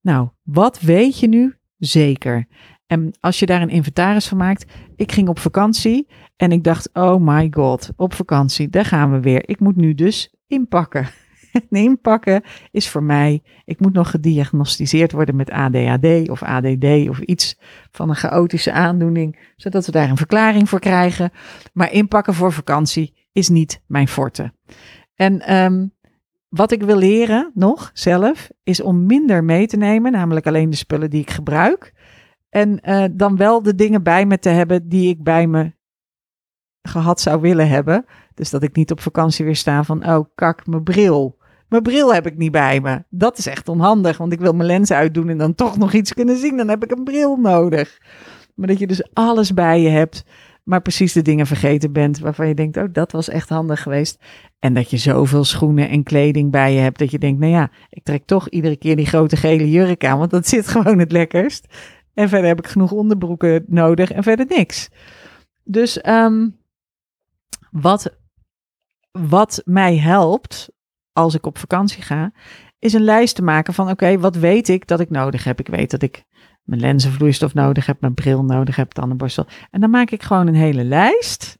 Nou, 0.00 0.28
wat 0.42 0.80
weet 0.80 1.18
je 1.18 1.28
nu 1.28 1.56
zeker. 1.78 2.46
En 2.86 3.16
als 3.20 3.38
je 3.38 3.46
daar 3.46 3.62
een 3.62 3.68
inventaris 3.68 4.26
van 4.26 4.38
maakt, 4.38 4.72
ik 4.96 5.12
ging 5.12 5.28
op 5.28 5.38
vakantie 5.38 6.08
en 6.36 6.52
ik 6.52 6.64
dacht, 6.64 6.90
oh 6.92 7.20
my 7.20 7.48
god, 7.50 7.90
op 7.96 8.14
vakantie, 8.14 8.68
daar 8.68 8.84
gaan 8.84 9.12
we 9.12 9.20
weer. 9.20 9.48
Ik 9.48 9.60
moet 9.60 9.76
nu 9.76 9.94
dus 9.94 10.34
inpakken. 10.46 11.08
En 11.54 11.82
inpakken 11.88 12.42
is 12.70 12.88
voor 12.88 13.02
mij, 13.02 13.42
ik 13.64 13.80
moet 13.80 13.92
nog 13.92 14.10
gediagnosticeerd 14.10 15.12
worden 15.12 15.36
met 15.36 15.50
ADHD 15.50 16.28
of 16.28 16.42
ADD 16.42 17.08
of 17.08 17.18
iets 17.18 17.58
van 17.90 18.08
een 18.08 18.16
chaotische 18.16 18.72
aandoening, 18.72 19.52
zodat 19.56 19.86
we 19.86 19.92
daar 19.92 20.10
een 20.10 20.16
verklaring 20.16 20.68
voor 20.68 20.80
krijgen. 20.80 21.30
Maar 21.72 21.92
inpakken 21.92 22.34
voor 22.34 22.52
vakantie 22.52 23.14
is 23.32 23.48
niet 23.48 23.82
mijn 23.86 24.08
forte. 24.08 24.52
En 25.14 25.54
um, 25.54 25.92
wat 26.48 26.72
ik 26.72 26.82
wil 26.82 26.96
leren 26.96 27.50
nog 27.54 27.90
zelf, 27.92 28.50
is 28.62 28.82
om 28.82 29.06
minder 29.06 29.44
mee 29.44 29.66
te 29.66 29.76
nemen, 29.76 30.12
namelijk 30.12 30.46
alleen 30.46 30.70
de 30.70 30.76
spullen 30.76 31.10
die 31.10 31.20
ik 31.20 31.30
gebruik. 31.30 31.92
En 32.50 32.80
uh, 32.82 33.04
dan 33.12 33.36
wel 33.36 33.62
de 33.62 33.74
dingen 33.74 34.02
bij 34.02 34.26
me 34.26 34.38
te 34.38 34.48
hebben 34.48 34.88
die 34.88 35.08
ik 35.08 35.22
bij 35.22 35.46
me 35.46 35.72
gehad 36.82 37.20
zou 37.20 37.40
willen 37.40 37.68
hebben. 37.68 38.04
Dus 38.34 38.50
dat 38.50 38.62
ik 38.62 38.76
niet 38.76 38.90
op 38.90 39.00
vakantie 39.00 39.44
weer 39.44 39.56
sta 39.56 39.84
van, 39.84 40.06
oh 40.08 40.24
kak, 40.34 40.66
mijn 40.66 40.82
bril. 40.82 41.42
Mijn 41.74 41.86
bril 41.86 42.14
heb 42.14 42.26
ik 42.26 42.36
niet 42.36 42.52
bij 42.52 42.80
me. 42.80 43.02
Dat 43.10 43.38
is 43.38 43.46
echt 43.46 43.68
onhandig, 43.68 44.16
want 44.16 44.32
ik 44.32 44.40
wil 44.40 44.52
mijn 44.52 44.68
lens 44.68 44.90
uitdoen 44.90 45.28
en 45.28 45.38
dan 45.38 45.54
toch 45.54 45.78
nog 45.78 45.92
iets 45.92 46.14
kunnen 46.14 46.36
zien. 46.36 46.56
Dan 46.56 46.68
heb 46.68 46.84
ik 46.84 46.90
een 46.90 47.04
bril 47.04 47.36
nodig. 47.36 47.98
Maar 48.54 48.66
dat 48.68 48.78
je 48.78 48.86
dus 48.86 49.08
alles 49.12 49.54
bij 49.54 49.80
je 49.80 49.88
hebt, 49.88 50.24
maar 50.64 50.82
precies 50.82 51.12
de 51.12 51.22
dingen 51.22 51.46
vergeten 51.46 51.92
bent 51.92 52.18
waarvan 52.18 52.48
je 52.48 52.54
denkt, 52.54 52.76
oh, 52.76 52.84
dat 52.92 53.12
was 53.12 53.28
echt 53.28 53.48
handig 53.48 53.82
geweest. 53.82 54.18
En 54.58 54.74
dat 54.74 54.90
je 54.90 54.96
zoveel 54.96 55.44
schoenen 55.44 55.88
en 55.88 56.02
kleding 56.02 56.50
bij 56.50 56.72
je 56.72 56.80
hebt 56.80 56.98
dat 56.98 57.10
je 57.10 57.18
denkt, 57.18 57.40
nou 57.40 57.52
ja, 57.52 57.70
ik 57.88 58.02
trek 58.02 58.24
toch 58.26 58.48
iedere 58.48 58.76
keer 58.76 58.96
die 58.96 59.06
grote 59.06 59.36
gele 59.36 59.70
jurk 59.70 60.04
aan, 60.04 60.18
want 60.18 60.30
dat 60.30 60.48
zit 60.48 60.68
gewoon 60.76 60.98
het 60.98 61.12
lekkerst. 61.12 61.66
En 62.14 62.28
verder 62.28 62.48
heb 62.48 62.58
ik 62.58 62.66
genoeg 62.66 62.92
onderbroeken 62.92 63.64
nodig 63.66 64.10
en 64.10 64.22
verder 64.22 64.46
niks. 64.48 64.88
Dus 65.64 66.06
um, 66.06 66.56
wat, 67.70 68.18
wat 69.12 69.62
mij 69.64 69.96
helpt 69.96 70.72
als 71.14 71.34
ik 71.34 71.46
op 71.46 71.58
vakantie 71.58 72.02
ga, 72.02 72.32
is 72.78 72.92
een 72.92 73.04
lijst 73.04 73.34
te 73.34 73.42
maken 73.42 73.74
van 73.74 73.90
oké, 73.90 74.18
wat 74.18 74.36
weet 74.36 74.68
ik 74.68 74.86
dat 74.86 75.00
ik 75.00 75.10
nodig 75.10 75.44
heb? 75.44 75.60
Ik 75.60 75.68
weet 75.68 75.90
dat 75.90 76.02
ik 76.02 76.24
mijn 76.62 76.80
lenzenvloeistof 76.80 77.54
nodig 77.54 77.86
heb, 77.86 78.00
mijn 78.00 78.14
bril 78.14 78.44
nodig 78.44 78.76
heb, 78.76 78.90
tandenborstel. 78.90 79.46
En 79.70 79.80
dan 79.80 79.90
maak 79.90 80.10
ik 80.10 80.22
gewoon 80.22 80.46
een 80.46 80.54
hele 80.54 80.84
lijst. 80.84 81.58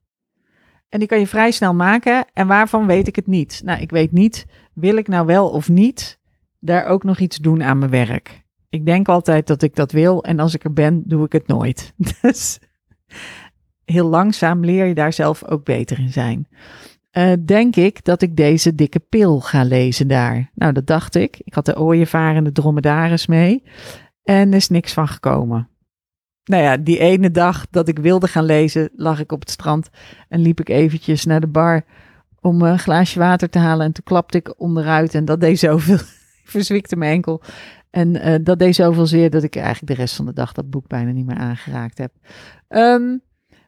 En 0.88 0.99
die 0.99 1.08
kan 1.08 1.18
je 1.18 1.26
vrij 1.26 1.50
snel 1.50 1.75
maken. 1.75 2.25
En 2.32 2.46
waarvan 2.46 2.87
weet 2.87 3.06
ik 3.06 3.16
het 3.16 3.26
niet? 3.26 3.61
Nou, 3.64 3.80
ik 3.80 3.90
weet 3.90 4.12
niet, 4.12 4.46
wil 4.73 4.96
ik 4.96 5.08
nou 5.08 5.26
wel 5.26 5.50
of 5.50 5.68
niet 5.68 6.20
daar 6.58 6.87
ook 6.87 7.04
nog 7.04 7.18
iets 7.18 7.37
doen 7.37 7.62
aan 7.62 7.78
mijn 7.78 7.90
werk? 7.90 8.42
Ik 8.68 8.87
denk 8.87 9.08
altijd 9.08 9.46
dat 9.46 9.62
ik 9.62 9.75
dat 9.75 9.92
wil 9.92 10.25
en 10.25 10.38
als 10.38 10.54
ik 10.54 10.64
er 10.64 10.73
ben, 10.73 11.02
doe 11.06 11.25
ik 11.25 11.32
het 11.32 11.46
nooit. 11.46 11.94
Dus 12.20 12.58
heel 13.84 14.08
langzaam 14.08 14.64
leer 14.64 14.87
je 14.87 14.94
daar 14.94 15.12
zelf 15.12 15.44
ook 15.44 15.64
beter 15.64 15.99
in 15.99 16.12
zijn. 16.12 16.49
Uh, 17.16 17.33
denk 17.44 17.76
ik 17.76 18.04
dat 18.04 18.23
ik 18.23 18.37
deze 18.37 18.75
dikke 18.75 18.99
pil 18.99 19.40
ga 19.40 19.64
lezen 19.64 20.09
daar. 20.09 20.50
Nou, 20.54 20.73
dat 20.73 20.87
dacht 20.87 21.14
ik. 21.14 21.40
Ik 21.44 21.54
had 21.54 21.66
de 21.66 21.78
ooievaar 21.78 22.37
en 22.37 22.44
de 22.44 22.52
dromedaris 22.52 23.26
mee. 23.26 23.62
En 24.23 24.50
er 24.50 24.56
is 24.56 24.68
niks 24.68 24.92
van 24.92 25.09
gekomen. 25.09 25.68
Nou 26.44 26.62
ja, 26.62 26.76
die 26.76 26.99
ene 26.99 27.30
dag 27.30 27.66
dat 27.71 27.88
ik 27.88 27.99
wilde 27.99 28.28
gaan 28.28 28.44
lezen, 28.44 28.90
lag 28.97 29.21
ik 29.21 29.33
op 29.33 29.40
het 29.40 29.50
strand 29.50 29.88
en 30.28 30.40
liep 30.40 30.61
ik 30.61 30.68
eventjes 30.68 31.25
naar 31.25 31.40
de 31.40 31.47
bar 31.47 31.85
om 32.40 32.62
een 32.62 32.78
glaasje 32.78 33.18
water 33.18 33.50
te 33.50 33.59
halen. 33.59 33.87
En 33.87 33.92
toen 33.92 34.04
klapte 34.04 34.38
ik 34.38 34.61
onderuit 34.61 35.14
en 35.14 35.25
dat 35.25 35.40
deed 35.40 35.59
zoveel, 35.59 35.99
verzwikte 36.54 36.97
mijn 36.97 37.12
enkel. 37.12 37.42
En 37.90 38.14
uh, 38.14 38.35
dat 38.42 38.59
deed 38.59 38.75
zoveel 38.75 39.06
zeer 39.06 39.30
dat 39.30 39.42
ik 39.42 39.56
eigenlijk 39.56 39.87
de 39.87 40.02
rest 40.02 40.16
van 40.16 40.26
de 40.26 40.33
dag 40.33 40.52
dat 40.52 40.71
boek 40.71 40.88
bijna 40.88 41.11
niet 41.11 41.26
meer 41.26 41.37
aangeraakt 41.37 41.99
heb. 41.99 42.12
Um, 42.68 43.23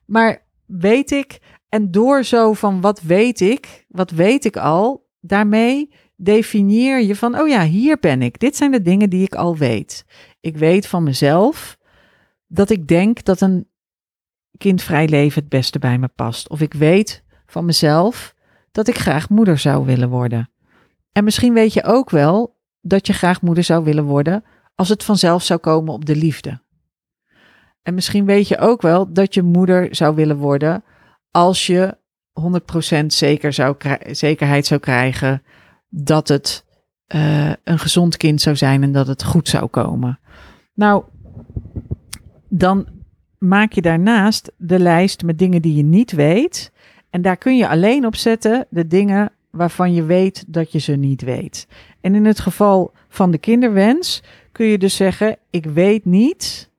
maar 0.06 0.42
weet 0.66 1.10
ik, 1.10 1.38
en 1.68 1.90
door 1.90 2.24
zo 2.24 2.52
van 2.52 2.80
wat 2.80 3.00
weet 3.00 3.40
ik, 3.40 3.84
wat 3.88 4.10
weet 4.10 4.44
ik 4.44 4.56
al, 4.56 5.08
daarmee 5.20 5.92
definieer 6.16 7.02
je 7.02 7.16
van, 7.16 7.38
oh 7.38 7.48
ja, 7.48 7.64
hier 7.64 7.98
ben 7.98 8.22
ik. 8.22 8.38
Dit 8.38 8.56
zijn 8.56 8.70
de 8.70 8.82
dingen 8.82 9.10
die 9.10 9.24
ik 9.24 9.34
al 9.34 9.56
weet. 9.56 10.04
Ik 10.40 10.56
weet 10.56 10.86
van 10.86 11.02
mezelf 11.02 11.78
dat 12.46 12.70
ik 12.70 12.86
denk 12.86 13.24
dat 13.24 13.40
een 13.40 13.68
kindvrij 14.58 15.08
leven 15.08 15.40
het 15.40 15.48
beste 15.48 15.78
bij 15.78 15.98
me 15.98 16.08
past. 16.08 16.48
Of 16.48 16.60
ik 16.60 16.74
weet 16.74 17.24
van 17.46 17.64
mezelf 17.64 18.34
dat 18.72 18.88
ik 18.88 18.98
graag 18.98 19.28
moeder 19.28 19.58
zou 19.58 19.86
willen 19.86 20.08
worden. 20.08 20.50
En 21.12 21.24
misschien 21.24 21.54
weet 21.54 21.72
je 21.72 21.84
ook 21.84 22.10
wel 22.10 22.56
dat 22.80 23.06
je 23.06 23.12
graag 23.12 23.42
moeder 23.42 23.64
zou 23.64 23.84
willen 23.84 24.04
worden 24.04 24.44
als 24.74 24.88
het 24.88 25.04
vanzelf 25.04 25.42
zou 25.42 25.60
komen 25.60 25.92
op 25.92 26.04
de 26.04 26.16
liefde. 26.16 26.60
En 27.82 27.94
misschien 27.94 28.24
weet 28.24 28.48
je 28.48 28.58
ook 28.58 28.82
wel 28.82 29.12
dat 29.12 29.34
je 29.34 29.42
moeder 29.42 29.94
zou 29.94 30.14
willen 30.14 30.36
worden 30.36 30.84
als 31.36 31.66
je 31.66 31.96
100% 33.02 33.06
zeker 33.06 33.52
zou 33.52 33.76
zekerheid 34.10 34.66
zou 34.66 34.80
krijgen 34.80 35.42
dat 35.88 36.28
het 36.28 36.64
uh, 37.14 37.52
een 37.64 37.78
gezond 37.78 38.16
kind 38.16 38.40
zou 38.40 38.56
zijn 38.56 38.82
en 38.82 38.92
dat 38.92 39.06
het 39.06 39.24
goed 39.24 39.48
zou 39.48 39.66
komen. 39.66 40.18
Nou, 40.74 41.04
dan 42.48 42.86
maak 43.38 43.72
je 43.72 43.82
daarnaast 43.82 44.52
de 44.56 44.78
lijst 44.78 45.22
met 45.22 45.38
dingen 45.38 45.62
die 45.62 45.74
je 45.74 45.82
niet 45.82 46.12
weet. 46.12 46.72
En 47.10 47.22
daar 47.22 47.36
kun 47.36 47.56
je 47.56 47.68
alleen 47.68 48.06
op 48.06 48.16
zetten 48.16 48.66
de 48.70 48.86
dingen 48.86 49.32
waarvan 49.50 49.94
je 49.94 50.04
weet 50.04 50.44
dat 50.48 50.72
je 50.72 50.78
ze 50.78 50.92
niet 50.92 51.22
weet. 51.22 51.66
En 52.00 52.14
in 52.14 52.24
het 52.24 52.40
geval 52.40 52.92
van 53.08 53.30
de 53.30 53.38
kinderwens 53.38 54.22
kun 54.52 54.66
je 54.66 54.78
dus 54.78 54.96
zeggen: 54.96 55.36
Ik 55.50 55.64
weet 55.64 56.04
niet 56.04 56.70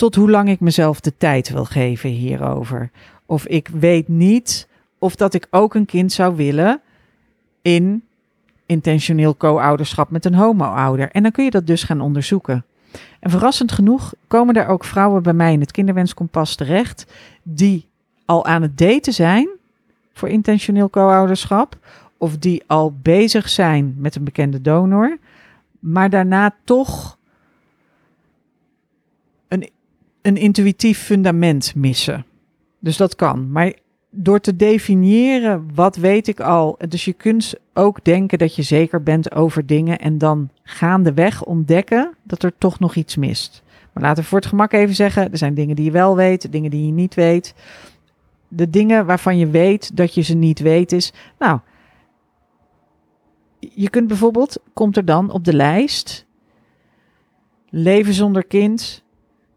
tot 0.00 0.14
hoe 0.14 0.30
lang 0.30 0.48
ik 0.48 0.60
mezelf 0.60 1.00
de 1.00 1.16
tijd 1.16 1.50
wil 1.50 1.64
geven 1.64 2.10
hierover. 2.10 2.90
Of 3.30 3.46
ik 3.46 3.68
weet 3.68 4.08
niet 4.08 4.68
of 4.98 5.16
dat 5.16 5.34
ik 5.34 5.46
ook 5.50 5.74
een 5.74 5.86
kind 5.86 6.12
zou 6.12 6.36
willen 6.36 6.80
in 7.62 8.04
intentioneel 8.66 9.36
co-ouderschap 9.36 10.10
met 10.10 10.24
een 10.24 10.34
homo-ouder. 10.34 11.10
En 11.10 11.22
dan 11.22 11.32
kun 11.32 11.44
je 11.44 11.50
dat 11.50 11.66
dus 11.66 11.82
gaan 11.82 12.00
onderzoeken. 12.00 12.64
En 13.20 13.30
verrassend 13.30 13.72
genoeg 13.72 14.14
komen 14.26 14.54
er 14.54 14.66
ook 14.66 14.84
vrouwen 14.84 15.22
bij 15.22 15.32
mij 15.32 15.52
in 15.52 15.60
het 15.60 15.70
kinderwenskompas 15.70 16.54
terecht 16.54 17.12
die 17.42 17.86
al 18.24 18.44
aan 18.44 18.62
het 18.62 18.78
daten 18.78 19.12
zijn 19.12 19.48
voor 20.12 20.28
intentioneel 20.28 20.90
co-ouderschap 20.90 21.78
of 22.16 22.38
die 22.38 22.62
al 22.66 22.94
bezig 23.02 23.48
zijn 23.48 23.94
met 23.98 24.14
een 24.14 24.24
bekende 24.24 24.60
donor, 24.60 25.18
maar 25.78 26.10
daarna 26.10 26.54
toch 26.64 27.18
een, 29.48 29.70
een 30.22 30.36
intuïtief 30.36 30.98
fundament 30.98 31.74
missen. 31.74 32.24
Dus 32.80 32.96
dat 32.96 33.16
kan. 33.16 33.50
Maar 33.50 33.72
door 34.10 34.40
te 34.40 34.56
definiëren 34.56 35.70
wat 35.74 35.96
weet 35.96 36.28
ik 36.28 36.40
al. 36.40 36.78
Dus 36.88 37.04
je 37.04 37.12
kunt 37.12 37.54
ook 37.74 38.04
denken 38.04 38.38
dat 38.38 38.56
je 38.56 38.62
zeker 38.62 39.02
bent 39.02 39.32
over 39.34 39.66
dingen 39.66 39.98
en 39.98 40.18
dan 40.18 40.50
gaandeweg 40.62 41.44
ontdekken 41.44 42.14
dat 42.22 42.42
er 42.42 42.52
toch 42.58 42.78
nog 42.78 42.94
iets 42.94 43.16
mist. 43.16 43.62
Maar 43.92 44.02
laten 44.02 44.22
we 44.22 44.28
voor 44.28 44.38
het 44.38 44.48
gemak 44.48 44.72
even 44.72 44.94
zeggen, 44.94 45.30
er 45.30 45.38
zijn 45.38 45.54
dingen 45.54 45.76
die 45.76 45.84
je 45.84 45.90
wel 45.90 46.16
weet, 46.16 46.52
dingen 46.52 46.70
die 46.70 46.86
je 46.86 46.92
niet 46.92 47.14
weet. 47.14 47.54
De 48.48 48.70
dingen 48.70 49.06
waarvan 49.06 49.38
je 49.38 49.46
weet 49.46 49.96
dat 49.96 50.14
je 50.14 50.20
ze 50.20 50.34
niet 50.34 50.58
weet 50.58 50.92
is, 50.92 51.12
nou, 51.38 51.60
je 53.58 53.90
kunt 53.90 54.06
bijvoorbeeld, 54.06 54.62
komt 54.72 54.96
er 54.96 55.04
dan 55.04 55.30
op 55.30 55.44
de 55.44 55.54
lijst, 55.54 56.26
leven 57.68 58.14
zonder 58.14 58.44
kind, 58.44 59.04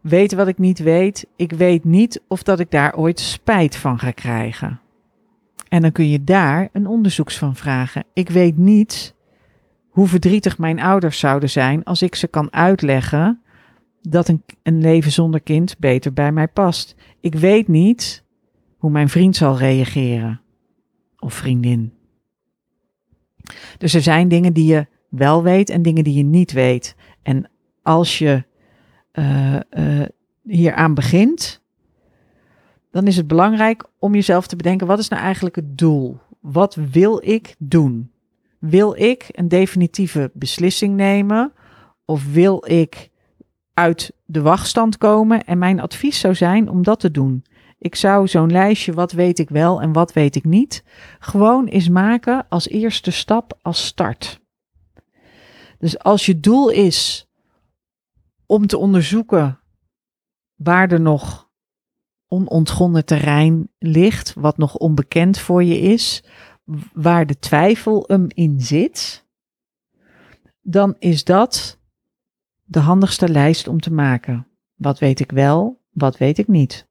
weten 0.04 0.36
wat 0.36 0.48
ik 0.48 0.58
niet 0.58 0.78
weet. 0.78 1.26
Ik 1.36 1.52
weet 1.52 1.84
niet 1.84 2.22
of 2.28 2.42
dat 2.42 2.60
ik 2.60 2.70
daar 2.70 2.96
ooit 2.96 3.20
spijt 3.20 3.76
van 3.76 3.98
ga 3.98 4.10
krijgen. 4.10 4.80
En 5.68 5.82
dan 5.82 5.92
kun 5.92 6.08
je 6.08 6.24
daar 6.24 6.68
een 6.72 6.86
onderzoeks 6.86 7.38
van 7.38 7.56
vragen. 7.56 8.04
Ik 8.12 8.28
weet 8.28 8.56
niet 8.56 9.14
hoe 9.88 10.06
verdrietig 10.06 10.58
mijn 10.58 10.80
ouders 10.80 11.18
zouden 11.18 11.50
zijn 11.50 11.84
als 11.84 12.02
ik 12.02 12.14
ze 12.14 12.28
kan 12.28 12.52
uitleggen 12.52 13.40
dat 14.02 14.28
een, 14.28 14.42
een 14.62 14.80
leven 14.80 15.12
zonder 15.12 15.40
kind 15.40 15.78
beter 15.78 16.12
bij 16.12 16.32
mij 16.32 16.48
past. 16.48 16.94
Ik 17.20 17.34
weet 17.34 17.68
niet 17.68 18.24
hoe 18.78 18.90
mijn 18.90 19.08
vriend 19.08 19.36
zal 19.36 19.58
reageren 19.58 20.40
of 21.18 21.34
vriendin. 21.34 21.92
Dus 23.78 23.94
er 23.94 24.02
zijn 24.02 24.28
dingen 24.28 24.52
die 24.52 24.66
je 24.66 24.86
wel 25.08 25.42
weet 25.42 25.70
en 25.70 25.82
dingen 25.82 26.04
die 26.04 26.14
je 26.14 26.24
niet 26.24 26.52
weet. 26.52 26.96
En 27.22 27.50
als 27.82 28.18
je 28.18 28.44
uh, 29.18 29.56
uh, 29.70 30.06
hieraan 30.42 30.94
begint, 30.94 31.62
dan 32.90 33.06
is 33.06 33.16
het 33.16 33.26
belangrijk 33.26 33.84
om 33.98 34.14
jezelf 34.14 34.46
te 34.46 34.56
bedenken: 34.56 34.86
wat 34.86 34.98
is 34.98 35.08
nou 35.08 35.22
eigenlijk 35.22 35.56
het 35.56 35.78
doel? 35.78 36.18
Wat 36.40 36.74
wil 36.74 37.20
ik 37.24 37.54
doen? 37.58 38.10
Wil 38.58 38.96
ik 38.96 39.26
een 39.30 39.48
definitieve 39.48 40.30
beslissing 40.34 40.96
nemen? 40.96 41.52
Of 42.04 42.32
wil 42.32 42.64
ik 42.66 43.10
uit 43.74 44.12
de 44.24 44.42
wachtstand 44.42 44.98
komen? 44.98 45.44
En 45.44 45.58
mijn 45.58 45.80
advies 45.80 46.18
zou 46.18 46.34
zijn 46.34 46.68
om 46.68 46.82
dat 46.82 47.00
te 47.00 47.10
doen. 47.10 47.44
Ik 47.78 47.94
zou 47.94 48.28
zo'n 48.28 48.52
lijstje, 48.52 48.92
wat 48.92 49.12
weet 49.12 49.38
ik 49.38 49.48
wel 49.48 49.80
en 49.80 49.92
wat 49.92 50.12
weet 50.12 50.36
ik 50.36 50.44
niet, 50.44 50.84
gewoon 51.18 51.66
eens 51.66 51.88
maken 51.88 52.46
als 52.48 52.68
eerste 52.68 53.10
stap, 53.10 53.58
als 53.62 53.86
start. 53.86 54.40
Dus 55.78 55.98
als 55.98 56.26
je 56.26 56.40
doel 56.40 56.70
is 56.70 57.28
om 58.46 58.66
te 58.66 58.78
onderzoeken 58.78 59.60
waar 60.54 60.92
er 60.92 61.00
nog 61.00 61.50
onontgonnen 62.26 63.04
terrein 63.04 63.68
ligt, 63.78 64.34
wat 64.34 64.56
nog 64.56 64.76
onbekend 64.76 65.38
voor 65.38 65.64
je 65.64 65.78
is, 65.78 66.24
waar 66.92 67.26
de 67.26 67.38
twijfel 67.38 68.04
hem 68.06 68.26
in 68.28 68.60
zit, 68.60 69.26
dan 70.60 70.96
is 70.98 71.24
dat 71.24 71.78
de 72.64 72.78
handigste 72.78 73.28
lijst 73.28 73.68
om 73.68 73.80
te 73.80 73.92
maken. 73.92 74.46
Wat 74.74 74.98
weet 74.98 75.20
ik 75.20 75.30
wel, 75.30 75.80
wat 75.90 76.18
weet 76.18 76.38
ik 76.38 76.48
niet. 76.48 76.86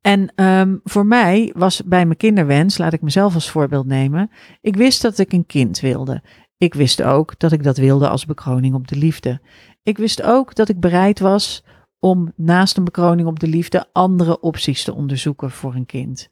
En 0.00 0.32
ehm, 0.34 0.76
voor 0.84 1.06
mij 1.06 1.52
was 1.56 1.84
bij 1.84 2.04
mijn 2.04 2.16
kinderwens, 2.16 2.78
laat 2.78 2.92
ik 2.92 3.02
mezelf 3.02 3.34
als 3.34 3.50
voorbeeld 3.50 3.86
nemen, 3.86 4.30
ik 4.60 4.76
wist 4.76 5.02
dat 5.02 5.18
ik 5.18 5.32
een 5.32 5.46
kind 5.46 5.80
wilde. 5.80 6.22
Ik 6.58 6.74
wist 6.74 7.02
ook 7.02 7.38
dat 7.38 7.52
ik 7.52 7.62
dat 7.62 7.76
wilde 7.76 8.08
als 8.08 8.26
bekroning 8.26 8.74
op 8.74 8.88
de 8.88 8.96
liefde. 8.96 9.40
Ik 9.82 9.98
wist 9.98 10.22
ook 10.22 10.54
dat 10.54 10.68
ik 10.68 10.80
bereid 10.80 11.20
was 11.20 11.64
om 11.98 12.32
naast 12.36 12.76
een 12.76 12.84
bekroning 12.84 13.28
op 13.28 13.40
de 13.40 13.46
liefde 13.46 13.86
andere 13.92 14.40
opties 14.40 14.84
te 14.84 14.94
onderzoeken 14.94 15.50
voor 15.50 15.74
een 15.74 15.86
kind. 15.86 16.28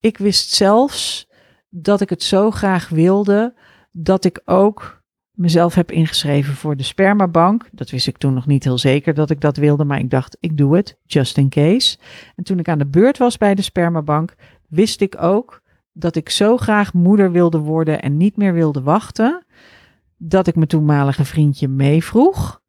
Ik 0.00 0.18
wist 0.18 0.50
zelfs 0.50 1.28
dat 1.68 2.00
ik 2.00 2.10
het 2.10 2.22
zo 2.22 2.50
graag 2.50 2.88
wilde 2.88 3.54
dat 3.92 4.24
ik 4.24 4.40
ook 4.44 5.02
mezelf 5.30 5.74
heb 5.74 5.90
ingeschreven 5.90 6.54
voor 6.54 6.76
de 6.76 6.82
spermabank. 6.82 7.68
Dat 7.72 7.90
wist 7.90 8.06
ik 8.06 8.18
toen 8.18 8.34
nog 8.34 8.46
niet 8.46 8.64
heel 8.64 8.78
zeker 8.78 9.14
dat 9.14 9.30
ik 9.30 9.40
dat 9.40 9.56
wilde, 9.56 9.84
maar 9.84 9.98
ik 9.98 10.10
dacht, 10.10 10.36
ik 10.40 10.56
doe 10.56 10.76
het, 10.76 10.98
just 11.04 11.36
in 11.36 11.48
case. 11.48 11.98
En 12.34 12.44
toen 12.44 12.58
ik 12.58 12.68
aan 12.68 12.78
de 12.78 12.86
beurt 12.86 13.18
was 13.18 13.36
bij 13.36 13.54
de 13.54 13.62
spermabank, 13.62 14.34
wist 14.68 15.00
ik 15.00 15.22
ook 15.22 15.62
dat 15.98 16.16
ik 16.16 16.30
zo 16.30 16.56
graag 16.56 16.92
moeder 16.92 17.32
wilde 17.32 17.58
worden 17.58 18.02
en 18.02 18.16
niet 18.16 18.36
meer 18.36 18.52
wilde 18.52 18.82
wachten, 18.82 19.46
dat 20.16 20.46
ik 20.46 20.54
mijn 20.54 20.68
toenmalige 20.68 21.24
vriendje 21.24 21.68
meevroeg 21.68 22.62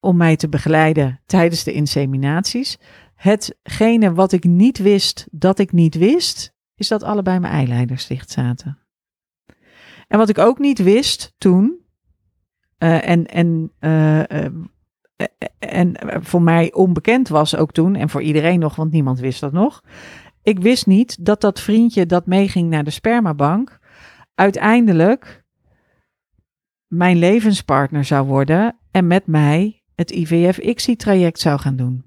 om 0.00 0.16
mij 0.16 0.36
te 0.36 0.48
begeleiden 0.48 1.20
tijdens 1.26 1.64
de 1.64 1.72
inseminaties. 1.72 2.78
Hetgene 3.14 4.12
wat 4.12 4.32
ik 4.32 4.44
niet 4.44 4.78
wist 4.78 5.26
dat 5.30 5.58
ik 5.58 5.72
niet 5.72 5.94
wist, 5.94 6.54
is 6.74 6.88
dat 6.88 7.02
allebei 7.02 7.38
mijn 7.38 7.52
eileiders 7.52 8.06
dicht 8.06 8.30
zaten. 8.30 8.78
En 10.08 10.18
wat 10.18 10.28
ik 10.28 10.38
ook 10.38 10.58
niet 10.58 10.78
wist 10.78 11.34
toen, 11.38 11.78
uh, 12.78 13.08
en, 13.08 13.26
en, 13.26 13.72
uh, 13.80 14.18
uh, 14.18 14.46
en 15.58 15.96
voor 16.24 16.42
mij 16.42 16.72
onbekend 16.72 17.28
was 17.28 17.56
ook 17.56 17.72
toen, 17.72 17.94
en 17.94 18.08
voor 18.08 18.22
iedereen 18.22 18.58
nog, 18.58 18.76
want 18.76 18.92
niemand 18.92 19.18
wist 19.18 19.40
dat 19.40 19.52
nog. 19.52 19.82
Ik 20.42 20.58
wist 20.58 20.86
niet 20.86 21.24
dat 21.24 21.40
dat 21.40 21.60
vriendje 21.60 22.06
dat 22.06 22.26
meeging 22.26 22.70
naar 22.70 22.84
de 22.84 22.90
spermabank, 22.90 23.78
uiteindelijk 24.34 25.44
mijn 26.86 27.16
levenspartner 27.16 28.04
zou 28.04 28.26
worden 28.26 28.76
en 28.90 29.06
met 29.06 29.26
mij 29.26 29.82
het 29.94 30.10
IVF-ICSI-traject 30.10 31.40
zou 31.40 31.58
gaan 31.58 31.76
doen. 31.76 32.04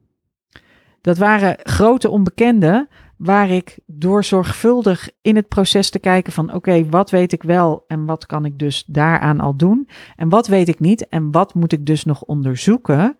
Dat 1.02 1.18
waren 1.18 1.58
grote 1.64 2.10
onbekenden 2.10 2.88
waar 3.18 3.50
ik 3.50 3.80
door 3.86 4.24
zorgvuldig 4.24 5.10
in 5.22 5.36
het 5.36 5.48
proces 5.48 5.90
te 5.90 6.00
kijken 6.00 6.34
van 6.34 6.54
oké, 6.54 6.90
wat 6.90 7.10
weet 7.10 7.32
ik 7.32 7.44
wel 7.44 7.84
en 7.88 8.06
wat 8.06 8.26
kan 8.26 8.46
ik 8.46 8.60
dus 8.60 8.84
daaraan 8.88 9.40
al 9.40 9.56
doen 9.56 9.90
en 10.16 10.30
wat 10.30 10.48
weet 10.48 10.68
ik 10.68 10.80
niet 10.80 11.08
en 11.08 11.32
wat 11.32 11.54
moet 11.54 11.72
ik 11.72 11.86
dus 11.86 12.04
nog 12.04 12.22
onderzoeken 12.22 13.18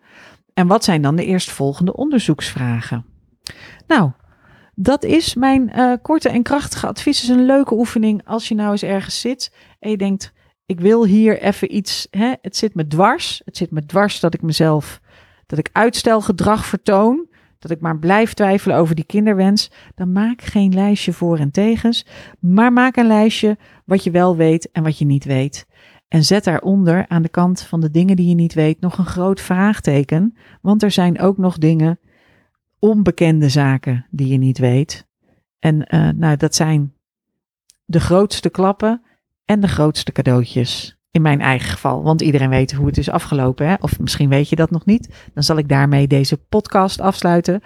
en 0.54 0.66
wat 0.66 0.84
zijn 0.84 1.02
dan 1.02 1.16
de 1.16 1.24
eerstvolgende 1.24 1.94
onderzoeksvragen. 1.94 3.04
Nou, 3.86 4.10
dat 4.74 5.04
is 5.04 5.34
mijn 5.34 5.72
uh, 5.76 5.92
korte 6.02 6.28
en 6.28 6.42
krachtige 6.42 6.86
advies. 6.86 7.22
Is 7.22 7.28
een 7.28 7.46
leuke 7.46 7.74
oefening 7.74 8.22
als 8.24 8.48
je 8.48 8.54
nou 8.54 8.70
eens 8.70 8.82
ergens 8.82 9.20
zit 9.20 9.52
en 9.78 9.90
je 9.90 9.96
denkt, 9.96 10.32
ik 10.66 10.80
wil 10.80 11.04
hier 11.04 11.40
even 11.40 11.76
iets, 11.76 12.06
hè, 12.10 12.32
het 12.42 12.56
zit 12.56 12.74
me 12.74 12.86
dwars. 12.86 13.42
Het 13.44 13.56
zit 13.56 13.70
me 13.70 13.86
dwars 13.86 14.20
dat 14.20 14.34
ik 14.34 14.42
mezelf, 14.42 15.00
dat 15.46 15.58
ik 15.58 15.68
uitstelgedrag 15.72 16.66
vertoon 16.66 17.32
dat 17.64 17.76
ik 17.76 17.80
maar 17.80 17.98
blijf 17.98 18.34
twijfelen 18.34 18.76
over 18.76 18.94
die 18.94 19.04
kinderwens, 19.04 19.70
dan 19.94 20.12
maak 20.12 20.42
geen 20.42 20.74
lijstje 20.74 21.12
voor 21.12 21.38
en 21.38 21.50
tegens, 21.50 22.06
maar 22.38 22.72
maak 22.72 22.96
een 22.96 23.06
lijstje 23.06 23.58
wat 23.84 24.04
je 24.04 24.10
wel 24.10 24.36
weet 24.36 24.70
en 24.70 24.82
wat 24.82 24.98
je 24.98 25.04
niet 25.04 25.24
weet. 25.24 25.66
En 26.08 26.24
zet 26.24 26.44
daaronder 26.44 27.08
aan 27.08 27.22
de 27.22 27.28
kant 27.28 27.62
van 27.62 27.80
de 27.80 27.90
dingen 27.90 28.16
die 28.16 28.28
je 28.28 28.34
niet 28.34 28.54
weet 28.54 28.80
nog 28.80 28.98
een 28.98 29.06
groot 29.06 29.40
vraagteken, 29.40 30.36
want 30.62 30.82
er 30.82 30.90
zijn 30.90 31.20
ook 31.20 31.38
nog 31.38 31.58
dingen, 31.58 31.98
onbekende 32.84 33.48
zaken 33.48 34.06
die 34.10 34.28
je 34.28 34.38
niet 34.38 34.58
weet. 34.58 35.06
En 35.58 35.94
uh, 35.94 36.08
nou, 36.08 36.36
dat 36.36 36.54
zijn 36.54 36.94
de 37.84 38.00
grootste 38.00 38.50
klappen 38.50 39.02
en 39.44 39.60
de 39.60 39.68
grootste 39.68 40.12
cadeautjes. 40.12 40.98
In 41.10 41.22
mijn 41.22 41.40
eigen 41.40 41.70
geval, 41.70 42.02
want 42.02 42.20
iedereen 42.20 42.48
weet 42.48 42.72
hoe 42.72 42.86
het 42.86 42.98
is 42.98 43.10
afgelopen. 43.10 43.66
Hè? 43.66 43.74
Of 43.80 44.00
misschien 44.00 44.28
weet 44.28 44.48
je 44.48 44.56
dat 44.56 44.70
nog 44.70 44.84
niet. 44.84 45.28
Dan 45.34 45.42
zal 45.42 45.56
ik 45.56 45.68
daarmee 45.68 46.06
deze 46.06 46.36
podcast 46.36 47.00
afsluiten. 47.00 47.62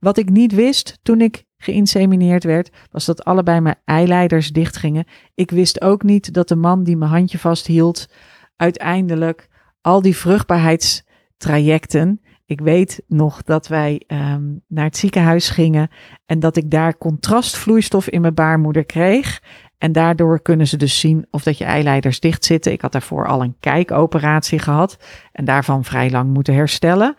Wat 0.00 0.18
ik 0.18 0.30
niet 0.30 0.54
wist 0.54 0.98
toen 1.02 1.20
ik 1.20 1.44
geïnsemineerd 1.56 2.44
werd, 2.44 2.70
was 2.90 3.04
dat 3.04 3.24
allebei 3.24 3.60
mijn 3.60 3.80
eileiders 3.84 4.50
dichtgingen. 4.50 5.06
Ik 5.34 5.50
wist 5.50 5.80
ook 5.80 6.02
niet 6.02 6.32
dat 6.32 6.48
de 6.48 6.56
man 6.56 6.84
die 6.84 6.96
mijn 6.96 7.10
handje 7.10 7.38
vasthield, 7.38 8.08
uiteindelijk 8.56 9.48
al 9.80 10.02
die 10.02 10.16
vruchtbaarheidstrajecten. 10.16 12.20
Ik 12.46 12.60
weet 12.60 13.02
nog 13.06 13.42
dat 13.42 13.68
wij 13.68 14.02
um, 14.06 14.62
naar 14.68 14.84
het 14.84 14.96
ziekenhuis 14.96 15.48
gingen 15.48 15.88
en 16.26 16.40
dat 16.40 16.56
ik 16.56 16.70
daar 16.70 16.98
contrastvloeistof 16.98 18.08
in 18.08 18.20
mijn 18.20 18.34
baarmoeder 18.34 18.84
kreeg. 18.84 19.42
En 19.78 19.92
daardoor 19.92 20.42
kunnen 20.42 20.66
ze 20.66 20.76
dus 20.76 21.00
zien 21.00 21.26
of 21.30 21.42
dat 21.42 21.58
je 21.58 21.64
eileiders 21.64 22.20
dicht 22.20 22.44
zitten. 22.44 22.72
Ik 22.72 22.80
had 22.80 22.92
daarvoor 22.92 23.26
al 23.26 23.42
een 23.42 23.56
kijkoperatie 23.60 24.58
gehad 24.58 24.98
en 25.32 25.44
daarvan 25.44 25.84
vrij 25.84 26.10
lang 26.10 26.32
moeten 26.32 26.54
herstellen. 26.54 27.14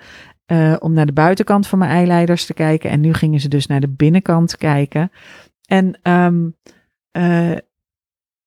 Uh, 0.51 0.75
om 0.79 0.93
naar 0.93 1.05
de 1.05 1.13
buitenkant 1.13 1.67
van 1.67 1.79
mijn 1.79 1.91
eileiders 1.91 2.45
te 2.45 2.53
kijken. 2.53 2.89
En 2.89 3.01
nu 3.01 3.13
gingen 3.13 3.39
ze 3.39 3.47
dus 3.47 3.67
naar 3.67 3.79
de 3.79 3.89
binnenkant 3.89 4.57
kijken. 4.57 5.11
En 5.65 5.99
um, 6.03 6.55
uh, 7.17 7.57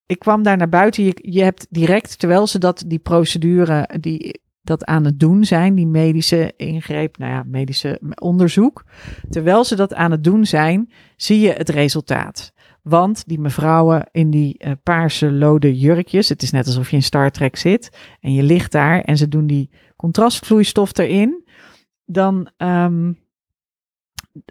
ik 0.06 0.18
kwam 0.18 0.42
daar 0.42 0.56
naar 0.56 0.68
buiten. 0.68 1.04
Je, 1.04 1.18
je 1.22 1.42
hebt 1.42 1.66
direct, 1.70 2.18
terwijl 2.18 2.46
ze 2.46 2.58
dat, 2.58 2.84
die 2.86 2.98
procedure, 2.98 3.88
die 4.00 4.40
dat 4.62 4.84
aan 4.84 5.04
het 5.04 5.20
doen 5.20 5.44
zijn, 5.44 5.74
die 5.74 5.86
medische 5.86 6.52
ingreep, 6.56 7.18
nou 7.18 7.32
ja, 7.32 7.42
medische 7.46 8.00
onderzoek. 8.20 8.84
Terwijl 9.28 9.64
ze 9.64 9.76
dat 9.76 9.94
aan 9.94 10.10
het 10.10 10.24
doen 10.24 10.46
zijn, 10.46 10.90
zie 11.16 11.40
je 11.40 11.52
het 11.52 11.68
resultaat. 11.68 12.52
Want 12.82 13.26
die 13.26 13.40
mevrouwen 13.40 14.08
in 14.12 14.30
die 14.30 14.64
uh, 14.64 14.72
paarse 14.82 15.32
lode 15.32 15.78
jurkjes, 15.78 16.28
het 16.28 16.42
is 16.42 16.50
net 16.50 16.66
alsof 16.66 16.90
je 16.90 16.96
in 16.96 17.02
Star 17.02 17.30
Trek 17.30 17.56
zit 17.56 17.98
en 18.20 18.32
je 18.32 18.42
ligt 18.42 18.72
daar 18.72 19.00
en 19.00 19.16
ze 19.16 19.28
doen 19.28 19.46
die 19.46 19.70
contrastvloeistof 19.96 20.98
erin, 20.98 21.44
dan, 22.04 22.50
um, 22.56 23.18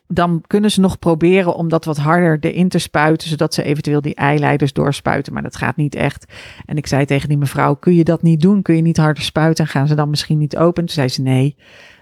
dan 0.07 0.43
kunnen 0.47 0.71
ze 0.71 0.79
nog 0.79 0.99
proberen 0.99 1.55
om 1.55 1.69
dat 1.69 1.85
wat 1.85 1.97
harder 1.97 2.37
erin 2.39 2.69
te 2.69 2.79
spuiten, 2.79 3.29
zodat 3.29 3.53
ze 3.53 3.63
eventueel 3.63 4.01
die 4.01 4.15
eileiders 4.15 4.73
doorspuiten. 4.73 5.33
Maar 5.33 5.43
dat 5.43 5.55
gaat 5.55 5.75
niet 5.75 5.95
echt. 5.95 6.33
En 6.65 6.77
ik 6.77 6.87
zei 6.87 7.05
tegen 7.05 7.29
die 7.29 7.37
mevrouw, 7.37 7.75
kun 7.75 7.95
je 7.95 8.03
dat 8.03 8.21
niet 8.21 8.41
doen? 8.41 8.61
Kun 8.61 8.75
je 8.75 8.81
niet 8.81 8.97
harder 8.97 9.23
spuiten? 9.23 9.65
En 9.65 9.71
gaan 9.71 9.87
ze 9.87 9.95
dan 9.95 10.09
misschien 10.09 10.37
niet 10.37 10.57
open? 10.57 10.85
Toen 10.85 10.95
zei 10.95 11.07
ze 11.07 11.21
nee. 11.21 11.55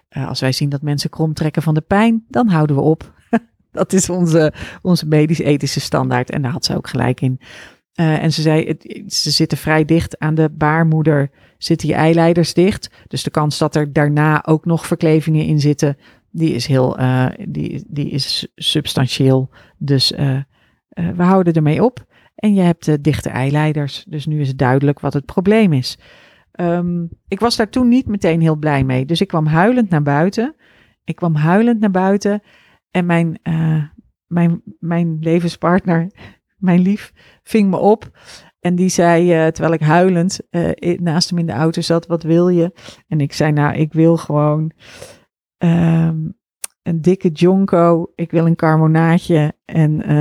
Uh, 0.10 0.28
als 0.28 0.40
wij 0.40 0.52
zien 0.52 0.70
dat 0.70 0.82
mensen 0.82 1.10
krom 1.10 1.34
trekken 1.34 1.62
van 1.62 1.74
de 1.74 1.82
pijn, 1.82 2.26
dan 2.28 2.48
houden 2.48 2.76
we 2.76 2.82
op. 2.82 3.14
Dat 3.72 3.94
is 3.94 4.10
onze, 4.10 4.54
onze 4.82 5.08
medisch-ethische 5.08 5.80
standaard. 5.80 6.30
En 6.30 6.42
daar 6.42 6.52
had 6.52 6.66
ze 6.66 6.76
ook 6.76 6.88
gelijk 6.88 7.22
in. 7.22 7.40
Uh, 8.00 8.24
en 8.24 8.34
ze 8.34 8.42
zei, 8.42 8.68
het, 8.68 9.14
ze 9.14 9.32
zitten 9.32 9.58
vrij 9.58 9.86
dicht 9.86 10.20
aan 10.20 10.36
de 10.36 10.50
baarmoeder, 10.50 11.30
zitten 11.58 11.88
je 11.88 11.94
eileiders 11.94 12.54
dicht. 12.54 12.90
Dus 13.08 13.24
de 13.24 13.30
kans 13.30 13.58
dat 13.58 13.76
er 13.76 13.94
daarna 13.94 14.46
ook 14.46 14.66
nog 14.66 14.88
verklevingen 14.88 15.46
in 15.46 15.60
zitten, 15.60 15.98
die 16.38 16.54
is 16.54 16.66
heel, 16.66 17.00
uh, 17.00 17.30
die, 17.48 17.86
die 17.88 18.10
is 18.10 18.48
substantieel. 18.56 19.50
Dus 19.78 20.12
uh, 20.12 20.40
we 20.90 21.24
houden 21.24 21.54
ermee 21.54 21.84
op. 21.84 22.06
En 22.36 22.54
je 22.54 22.62
hebt 22.62 23.04
dichte 23.04 23.30
eileiders. 23.30 24.06
Dus 24.08 24.26
nu 24.26 24.40
is 24.42 24.48
het 24.48 24.58
duidelijk 24.58 25.00
wat 25.00 25.14
het 25.14 25.26
probleem 25.26 25.74
is. 25.74 26.00
Um, 26.60 27.10
ik 27.28 27.40
was 27.40 27.56
daar 27.56 27.70
toen 27.70 27.88
niet 27.88 28.08
meteen 28.08 28.42
heel 28.42 28.56
blij 28.56 28.84
mee. 28.84 29.06
Dus 29.06 29.22
ik 29.22 29.28
kwam 29.28 29.46
huilend 29.46 29.90
naar 29.90 30.02
buiten. 30.02 30.56
Ik 31.04 31.16
kwam 31.16 31.36
huilend 31.36 31.80
naar 31.80 31.92
buiten. 31.92 32.42
En 32.92 33.06
mijn, 33.06 33.40
mijn, 34.28 34.62
mijn 34.80 35.18
levenspartner, 35.20 36.12
mijn 36.58 36.80
lief, 36.80 37.14
ving 37.44 37.70
me 37.70 37.78
op. 37.78 38.20
En 38.60 38.76
die 38.76 38.90
zei, 38.90 39.52
terwijl 39.52 39.74
ik 39.74 39.82
huilend 39.82 40.40
naast 40.98 41.30
hem 41.30 41.40
in 41.40 41.46
de 41.46 41.52
auto 41.52 41.82
zat, 41.82 42.08
wat 42.08 42.24
wil 42.24 42.50
je? 42.50 42.72
En 43.08 43.22
ik 43.22 43.34
zei, 43.34 43.52
nou, 43.52 43.76
ik 43.76 43.94
wil 43.94 44.18
gewoon 44.18 44.72
um, 45.58 46.38
een 46.84 47.02
dikke 47.02 47.30
jonko. 47.30 48.12
Ik 48.16 48.32
wil 48.32 48.46
een 48.46 48.56
carbonaatje 48.56 49.56
en 49.66 50.12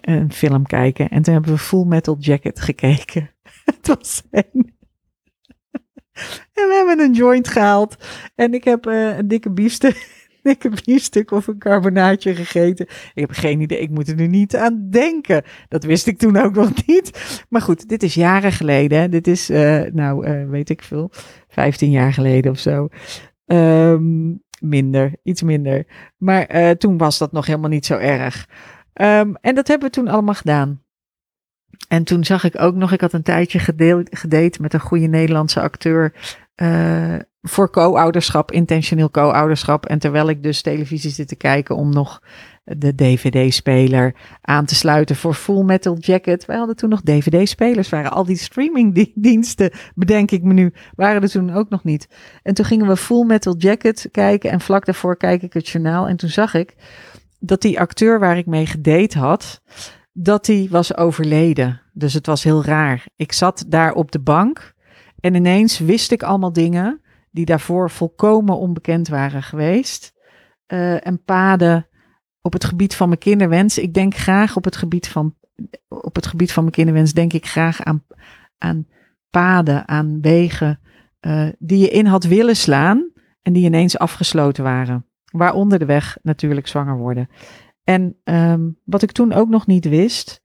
een 0.00 0.32
film 0.32 0.66
kijken. 0.66 1.08
En 1.08 1.22
toen 1.22 1.34
hebben 1.34 1.52
we 1.52 1.58
Full 1.58 1.84
Metal 1.84 2.16
Jacket 2.18 2.60
gekeken. 2.60 3.30
Het 3.64 3.86
was 3.86 4.22
een... 4.30 4.80
En 6.52 6.68
we 6.68 6.74
hebben 6.86 7.06
een 7.06 7.12
joint 7.12 7.48
gehaald. 7.48 7.96
En 8.34 8.54
ik 8.54 8.64
heb 8.64 8.84
een 8.86 9.28
dikke 9.28 9.50
biefstuk 9.50 10.22
ik 10.42 10.62
heb 10.62 10.74
biefstuk 10.84 11.30
of 11.30 11.46
een 11.46 11.58
carbonaatje 11.58 12.34
gegeten. 12.34 12.86
Ik 13.14 13.20
heb 13.20 13.30
geen 13.30 13.60
idee, 13.60 13.78
ik 13.78 13.90
moet 13.90 14.08
er 14.08 14.14
nu 14.14 14.26
niet 14.26 14.56
aan 14.56 14.86
denken. 14.90 15.42
Dat 15.68 15.84
wist 15.84 16.06
ik 16.06 16.18
toen 16.18 16.36
ook 16.36 16.54
nog 16.54 16.86
niet. 16.86 17.44
Maar 17.48 17.60
goed, 17.60 17.88
dit 17.88 18.02
is 18.02 18.14
jaren 18.14 18.52
geleden. 18.52 19.10
Dit 19.10 19.26
is, 19.26 19.48
nou, 19.92 20.46
weet 20.48 20.70
ik 20.70 20.82
veel, 20.82 21.10
15 21.48 21.90
jaar 21.90 22.12
geleden 22.12 22.50
of 22.50 22.58
zo. 22.58 22.88
Um, 23.46 24.41
minder, 24.62 25.12
iets 25.22 25.42
minder. 25.42 25.86
Maar 26.16 26.54
uh, 26.54 26.70
toen 26.70 26.98
was 26.98 27.18
dat 27.18 27.32
nog 27.32 27.46
helemaal 27.46 27.70
niet 27.70 27.86
zo 27.86 27.96
erg. 27.96 28.48
Um, 28.94 29.36
en 29.40 29.54
dat 29.54 29.68
hebben 29.68 29.88
we 29.88 29.94
toen 29.94 30.08
allemaal 30.08 30.34
gedaan. 30.34 30.82
En 31.88 32.04
toen 32.04 32.24
zag 32.24 32.44
ik 32.44 32.60
ook 32.60 32.74
nog, 32.74 32.92
ik 32.92 33.00
had 33.00 33.12
een 33.12 33.22
tijdje 33.22 33.58
gedate 34.10 34.62
met 34.62 34.74
een 34.74 34.80
goede 34.80 35.06
Nederlandse 35.06 35.60
acteur. 35.60 36.14
Uh, 36.56 37.16
voor 37.42 37.70
co-ouderschap, 37.70 38.52
intentioneel 38.52 39.10
co-ouderschap. 39.10 39.86
En 39.86 39.98
terwijl 39.98 40.28
ik 40.28 40.42
dus 40.42 40.62
televisie 40.62 41.10
zit 41.10 41.28
te 41.28 41.36
kijken 41.36 41.76
om 41.76 41.92
nog 41.92 42.22
de 42.64 42.94
DVD-speler 42.94 44.14
aan 44.40 44.64
te 44.64 44.74
sluiten 44.74 45.16
voor 45.16 45.34
Full 45.34 45.62
Metal 45.62 45.96
Jacket. 45.98 46.44
Wij 46.44 46.56
hadden 46.56 46.76
toen 46.76 46.88
nog 46.88 47.02
DVD-spelers, 47.02 47.88
waren 47.88 48.10
al 48.10 48.24
die 48.24 48.36
streamingdiensten, 48.36 49.70
bedenk 49.94 50.30
ik 50.30 50.42
me 50.42 50.52
nu, 50.52 50.72
waren 50.94 51.22
er 51.22 51.30
toen 51.30 51.52
ook 51.52 51.68
nog 51.68 51.84
niet. 51.84 52.08
En 52.42 52.54
toen 52.54 52.64
gingen 52.64 52.86
we 52.86 52.96
Full 52.96 53.24
Metal 53.24 53.56
Jacket 53.56 54.08
kijken 54.10 54.50
en 54.50 54.60
vlak 54.60 54.84
daarvoor 54.84 55.16
kijk 55.16 55.42
ik 55.42 55.52
het 55.52 55.68
journaal. 55.68 56.08
En 56.08 56.16
toen 56.16 56.28
zag 56.28 56.54
ik 56.54 56.74
dat 57.38 57.62
die 57.62 57.80
acteur 57.80 58.18
waar 58.18 58.36
ik 58.36 58.46
mee 58.46 58.66
gedate 58.66 59.18
had, 59.18 59.62
dat 60.12 60.44
die 60.44 60.70
was 60.70 60.96
overleden. 60.96 61.80
Dus 61.92 62.14
het 62.14 62.26
was 62.26 62.44
heel 62.44 62.64
raar. 62.64 63.06
Ik 63.16 63.32
zat 63.32 63.64
daar 63.68 63.92
op 63.92 64.12
de 64.12 64.20
bank 64.20 64.74
en 65.20 65.34
ineens 65.34 65.78
wist 65.78 66.12
ik 66.12 66.22
allemaal 66.22 66.52
dingen 66.52 67.00
die 67.30 67.44
daarvoor 67.44 67.90
volkomen 67.90 68.58
onbekend 68.58 69.08
waren 69.08 69.42
geweest. 69.42 70.12
Uh, 70.66 71.06
en 71.06 71.22
paden 71.24 71.86
op 72.42 72.52
het 72.52 72.64
gebied 72.64 72.94
van 72.94 73.08
mijn 73.08 73.20
kinderwens. 73.20 73.78
Ik 73.78 73.94
denk 73.94 74.14
graag 74.14 74.56
op 74.56 74.64
het 74.64 74.76
gebied 74.76 75.08
van, 75.08 75.34
op 75.88 76.14
het 76.14 76.26
gebied 76.26 76.52
van 76.52 76.62
mijn 76.62 76.74
kinderwens, 76.74 77.12
denk 77.12 77.32
ik 77.32 77.46
graag 77.46 77.82
aan, 77.82 78.04
aan 78.58 78.86
paden, 79.30 79.88
aan 79.88 80.20
wegen 80.20 80.80
uh, 81.20 81.48
die 81.58 81.78
je 81.78 81.90
in 81.90 82.06
had 82.06 82.24
willen 82.24 82.56
slaan 82.56 83.10
en 83.42 83.52
die 83.52 83.64
ineens 83.64 83.98
afgesloten 83.98 84.64
waren. 84.64 85.06
Waaronder 85.24 85.78
de 85.78 85.84
weg 85.84 86.18
natuurlijk 86.22 86.66
zwanger 86.66 86.96
worden. 86.96 87.28
En 87.84 88.16
um, 88.24 88.78
wat 88.84 89.02
ik 89.02 89.12
toen 89.12 89.32
ook 89.32 89.48
nog 89.48 89.66
niet 89.66 89.88
wist, 89.88 90.42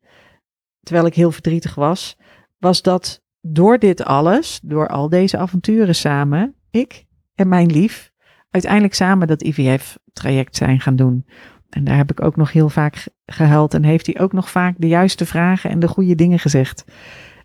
terwijl 0.83 1.07
ik 1.07 1.13
heel 1.13 1.31
verdrietig 1.31 1.75
was, 1.75 2.17
was 2.57 2.81
dat 2.81 3.23
door 3.41 3.77
dit 3.77 4.03
alles, 4.03 4.59
door 4.63 4.87
al 4.87 5.09
deze 5.09 5.37
avonturen 5.37 5.95
samen, 5.95 6.55
ik 6.71 7.05
en 7.35 7.47
mijn 7.47 7.71
lief 7.71 8.11
uiteindelijk 8.49 8.93
samen 8.93 9.27
dat 9.27 9.43
IVF-traject 9.43 10.55
zijn 10.55 10.79
gaan 10.79 10.95
doen. 10.95 11.25
En 11.69 11.83
daar 11.83 11.97
heb 11.97 12.11
ik 12.11 12.23
ook 12.23 12.35
nog 12.35 12.51
heel 12.51 12.69
vaak 12.69 13.07
gehuild 13.25 13.73
en 13.73 13.83
heeft 13.83 14.05
hij 14.05 14.19
ook 14.19 14.33
nog 14.33 14.49
vaak 14.49 14.75
de 14.77 14.87
juiste 14.87 15.25
vragen 15.25 15.69
en 15.69 15.79
de 15.79 15.87
goede 15.87 16.15
dingen 16.15 16.39
gezegd. 16.39 16.85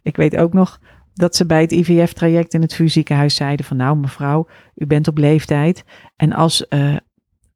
Ik 0.02 0.16
weet 0.16 0.36
ook 0.36 0.52
nog 0.52 0.80
dat 1.14 1.36
ze 1.36 1.46
bij 1.46 1.60
het 1.60 1.72
IVF-traject 1.72 2.54
in 2.54 2.60
het 2.60 2.74
vuurziekenhuis 2.74 3.34
zeiden 3.34 3.66
van 3.66 3.76
nou 3.76 3.96
mevrouw, 3.96 4.48
u 4.74 4.86
bent 4.86 5.08
op 5.08 5.18
leeftijd 5.18 5.84
en 6.16 6.32
als, 6.32 6.66
uh, 6.68 6.96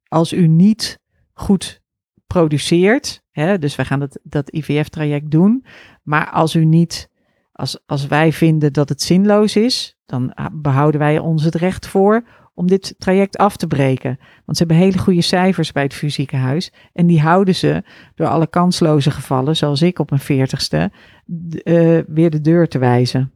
als 0.09 0.33
u 0.33 0.47
niet 0.47 1.01
goed 1.33 1.83
produceert, 2.27 3.23
hè, 3.31 3.59
dus 3.59 3.77
wij 3.77 3.85
gaan 3.85 4.01
dat, 4.01 4.19
dat 4.23 4.53
IVF-traject 4.55 5.31
doen, 5.31 5.65
maar 6.03 6.31
als 6.31 6.55
u 6.55 6.65
niet, 6.65 7.11
als, 7.53 7.81
als 7.87 8.07
wij 8.07 8.33
vinden 8.33 8.73
dat 8.73 8.89
het 8.89 9.03
zinloos 9.03 9.57
is, 9.57 9.97
dan 10.07 10.37
behouden 10.53 11.01
wij 11.01 11.19
ons 11.19 11.45
het 11.45 11.55
recht 11.55 11.87
voor 11.87 12.25
om 12.57 12.66
dit 12.66 12.95
traject 12.99 13.37
af 13.37 13.57
te 13.57 13.66
breken. 13.66 14.19
Want 14.45 14.59
ze 14.59 14.64
hebben 14.64 14.77
hele 14.83 14.99
goede 14.99 15.23
cijfers 15.23 15.73
bij 15.73 15.83
het 15.83 15.95
fysieke 15.95 16.62
En 16.92 17.07
die 17.07 17.21
houden 17.21 17.55
ze 17.55 17.83
door 18.14 18.27
alle 18.27 18.47
kansloze 18.47 19.11
gevallen, 19.11 19.57
zoals 19.57 19.83
ik 19.83 19.99
op 19.99 20.11
mijn 20.11 20.23
veertigste, 20.23 20.90
uh, 21.27 22.01
weer 22.07 22.31
de 22.31 22.40
deur 22.40 22.69
te 22.69 22.79
wijzen. 22.79 23.33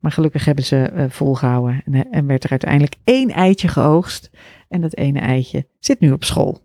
Maar 0.00 0.12
gelukkig 0.12 0.44
hebben 0.44 0.64
ze 0.64 0.90
uh, 0.94 1.04
volgehouden. 1.08 1.82
En, 1.84 2.10
en, 2.10 2.26
werd 2.26 2.44
er 2.44 2.50
uiteindelijk 2.50 2.94
één 3.04 3.30
eitje 3.30 3.68
geoogst. 3.68 4.30
En 4.68 4.80
dat 4.80 4.96
ene 4.96 5.20
eitje 5.20 5.66
zit 5.78 6.00
nu 6.00 6.12
op 6.12 6.24
school. 6.24 6.60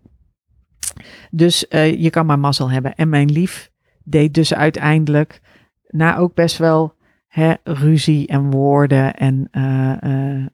Dus 1.30 1.66
je 1.98 2.10
kan 2.10 2.26
maar 2.26 2.38
mazzel 2.38 2.70
hebben. 2.70 2.94
En 2.94 3.08
mijn 3.08 3.30
lief 3.30 3.70
deed 4.04 4.34
dus 4.34 4.54
uiteindelijk, 4.54 5.40
na 5.88 6.16
ook 6.16 6.34
best 6.34 6.58
wel 6.58 6.94
hè, 7.28 7.54
ruzie 7.64 8.26
en 8.26 8.50
woorden 8.50 9.14
en 9.14 9.50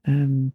um, 0.02 0.52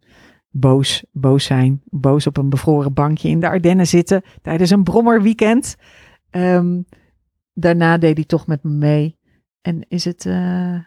boos, 0.50 1.04
boos 1.12 1.44
zijn. 1.44 1.82
Boos 1.84 2.26
op 2.26 2.36
een 2.36 2.48
bevroren 2.48 2.92
bankje 2.92 3.28
in 3.28 3.40
de 3.40 3.48
Ardennen 3.48 3.86
zitten 3.86 4.22
tijdens 4.42 4.70
een 4.70 4.82
brommerweekend. 4.82 5.76
Um, 6.30 6.84
daarna 7.54 7.98
deed 7.98 8.16
hij 8.16 8.24
toch 8.24 8.46
met 8.46 8.62
me 8.62 8.70
mee. 8.70 9.18
En 9.60 9.84
is 9.88 10.04
het, 10.04 10.24
uh, 10.24 10.78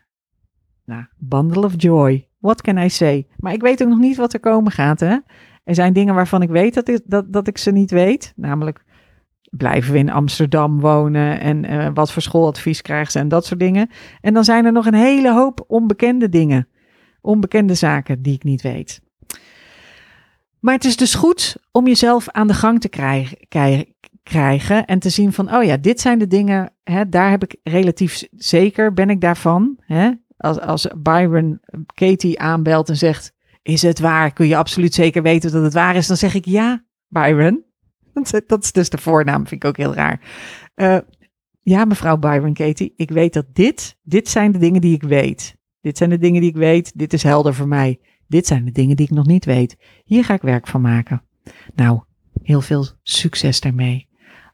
nou, 0.86 1.06
bundle 1.18 1.66
of 1.66 1.74
joy. 1.78 2.28
What 2.40 2.62
can 2.62 2.78
I 2.78 2.90
say? 2.90 3.28
Maar 3.38 3.54
ik 3.54 3.62
weet 3.62 3.84
ook 3.84 3.90
nog 3.90 4.00
niet 4.00 4.18
wat 4.18 4.34
er 4.34 4.40
komen 4.40 4.72
gaat, 4.72 5.00
hè. 5.00 5.18
Er 5.64 5.76
zijn 5.76 5.94
dingen 5.94 6.16
waarvan 6.16 6.42
ik 6.42 6.50
weet 6.50 6.74
dat 6.74 6.88
ik, 6.88 7.02
dat, 7.06 7.34
dat 7.34 7.48
ik 7.48 7.58
ze 7.58 7.72
niet 7.72 7.92
weet. 7.92 8.34
Namelijk, 8.36 8.84
blijven 9.58 9.94
we 9.94 9.98
in 9.98 10.10
Amsterdam 10.10 10.80
wonen 10.80 11.40
en 11.40 11.72
uh, 11.72 11.90
wat 11.94 12.12
voor 12.12 12.22
schooladvies 12.22 12.82
krijgen 12.82 13.12
ze 13.12 13.20
en 13.20 13.28
dat 13.28 13.46
soort 13.46 13.60
dingen. 13.60 13.90
En 14.22 14.34
dan 14.34 14.44
zijn 14.44 14.66
er 14.66 14.72
nog 14.72 14.86
een 14.86 14.94
hele 14.94 15.34
hoop 15.34 15.64
onbekende 15.68 16.30
dingen. 16.30 16.68
Onbekende 17.22 17.74
zaken 17.74 18.22
die 18.22 18.34
ik 18.34 18.44
niet 18.44 18.62
weet. 18.62 19.02
Maar 20.64 20.74
het 20.74 20.86
is 20.86 20.98
dus 20.98 21.16
goed 21.16 21.56
om 21.72 21.88
jezelf 21.88 22.30
aan 22.30 22.48
de 22.48 22.54
gang 22.54 22.82
te 22.82 22.90
krijgen, 22.90 23.38
krijgen 24.24 24.86
en 24.86 25.00
te 25.00 25.10
zien 25.10 25.34
van, 25.34 25.56
oh 25.56 25.64
ja, 25.64 25.78
dit 25.78 26.02
zijn 26.02 26.20
de 26.20 26.28
dingen, 26.28 26.74
hè, 26.84 27.10
daar 27.10 27.30
heb 27.30 27.44
ik 27.44 27.56
relatief 27.64 28.24
zeker, 28.32 28.94
ben 28.94 29.10
ik 29.10 29.22
daarvan. 29.22 29.78
Hè? 29.80 30.12
Als, 30.38 30.60
als 30.60 30.88
Byron 30.98 31.60
Katie 31.94 32.40
aanbelt 32.40 32.90
en 32.90 32.98
zegt, 32.98 33.34
is 33.62 33.82
het 33.82 34.00
waar? 34.00 34.34
Kun 34.34 34.48
je 34.48 34.58
absoluut 34.58 34.94
zeker 34.94 35.22
weten 35.22 35.52
dat 35.52 35.64
het 35.64 35.74
waar 35.74 35.96
is? 35.96 36.08
Dan 36.08 36.18
zeg 36.18 36.34
ik 36.34 36.46
ja, 36.46 36.86
Byron. 37.08 37.64
Dat 38.48 38.64
is 38.64 38.72
dus 38.72 38.90
de 38.90 38.98
voornaam, 38.98 39.48
vind 39.48 39.64
ik 39.64 39.70
ook 39.70 39.78
heel 39.78 39.94
raar. 39.94 40.22
Uh, 40.76 40.98
ja, 41.60 41.86
mevrouw 41.86 42.18
Byron 42.18 42.54
Katie, 42.54 42.94
ik 42.96 43.10
weet 43.10 43.34
dat 43.34 43.46
dit, 43.54 43.98
dit 44.04 44.30
zijn 44.30 44.52
de 44.52 44.60
dingen 44.60 44.82
die 44.82 44.96
ik 44.96 45.04
weet. 45.04 45.56
Dit 45.82 45.98
zijn 45.98 46.10
de 46.10 46.18
dingen 46.18 46.42
die 46.42 46.50
ik 46.50 46.58
weet, 46.58 46.92
dit 46.96 47.14
is 47.14 47.24
helder 47.24 47.54
voor 47.54 47.68
mij. 47.68 48.00
Dit 48.34 48.48
zijn 48.48 48.66
de 48.66 48.72
dingen 48.72 48.96
die 48.96 49.06
ik 49.06 49.12
nog 49.12 49.26
niet 49.26 49.46
weet. 49.46 49.78
Hier 50.04 50.26
ga 50.26 50.34
ik 50.34 50.42
werk 50.42 50.68
van 50.68 50.82
maken. 50.82 51.24
Nou, 51.76 52.04
heel 52.42 52.62
veel 52.62 52.86
succes 53.04 53.60
daarmee. 53.60 54.10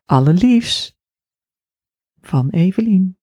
Alle 0.05 0.33
liefs 0.33 0.97
van 2.21 2.49
Evelien. 2.49 3.18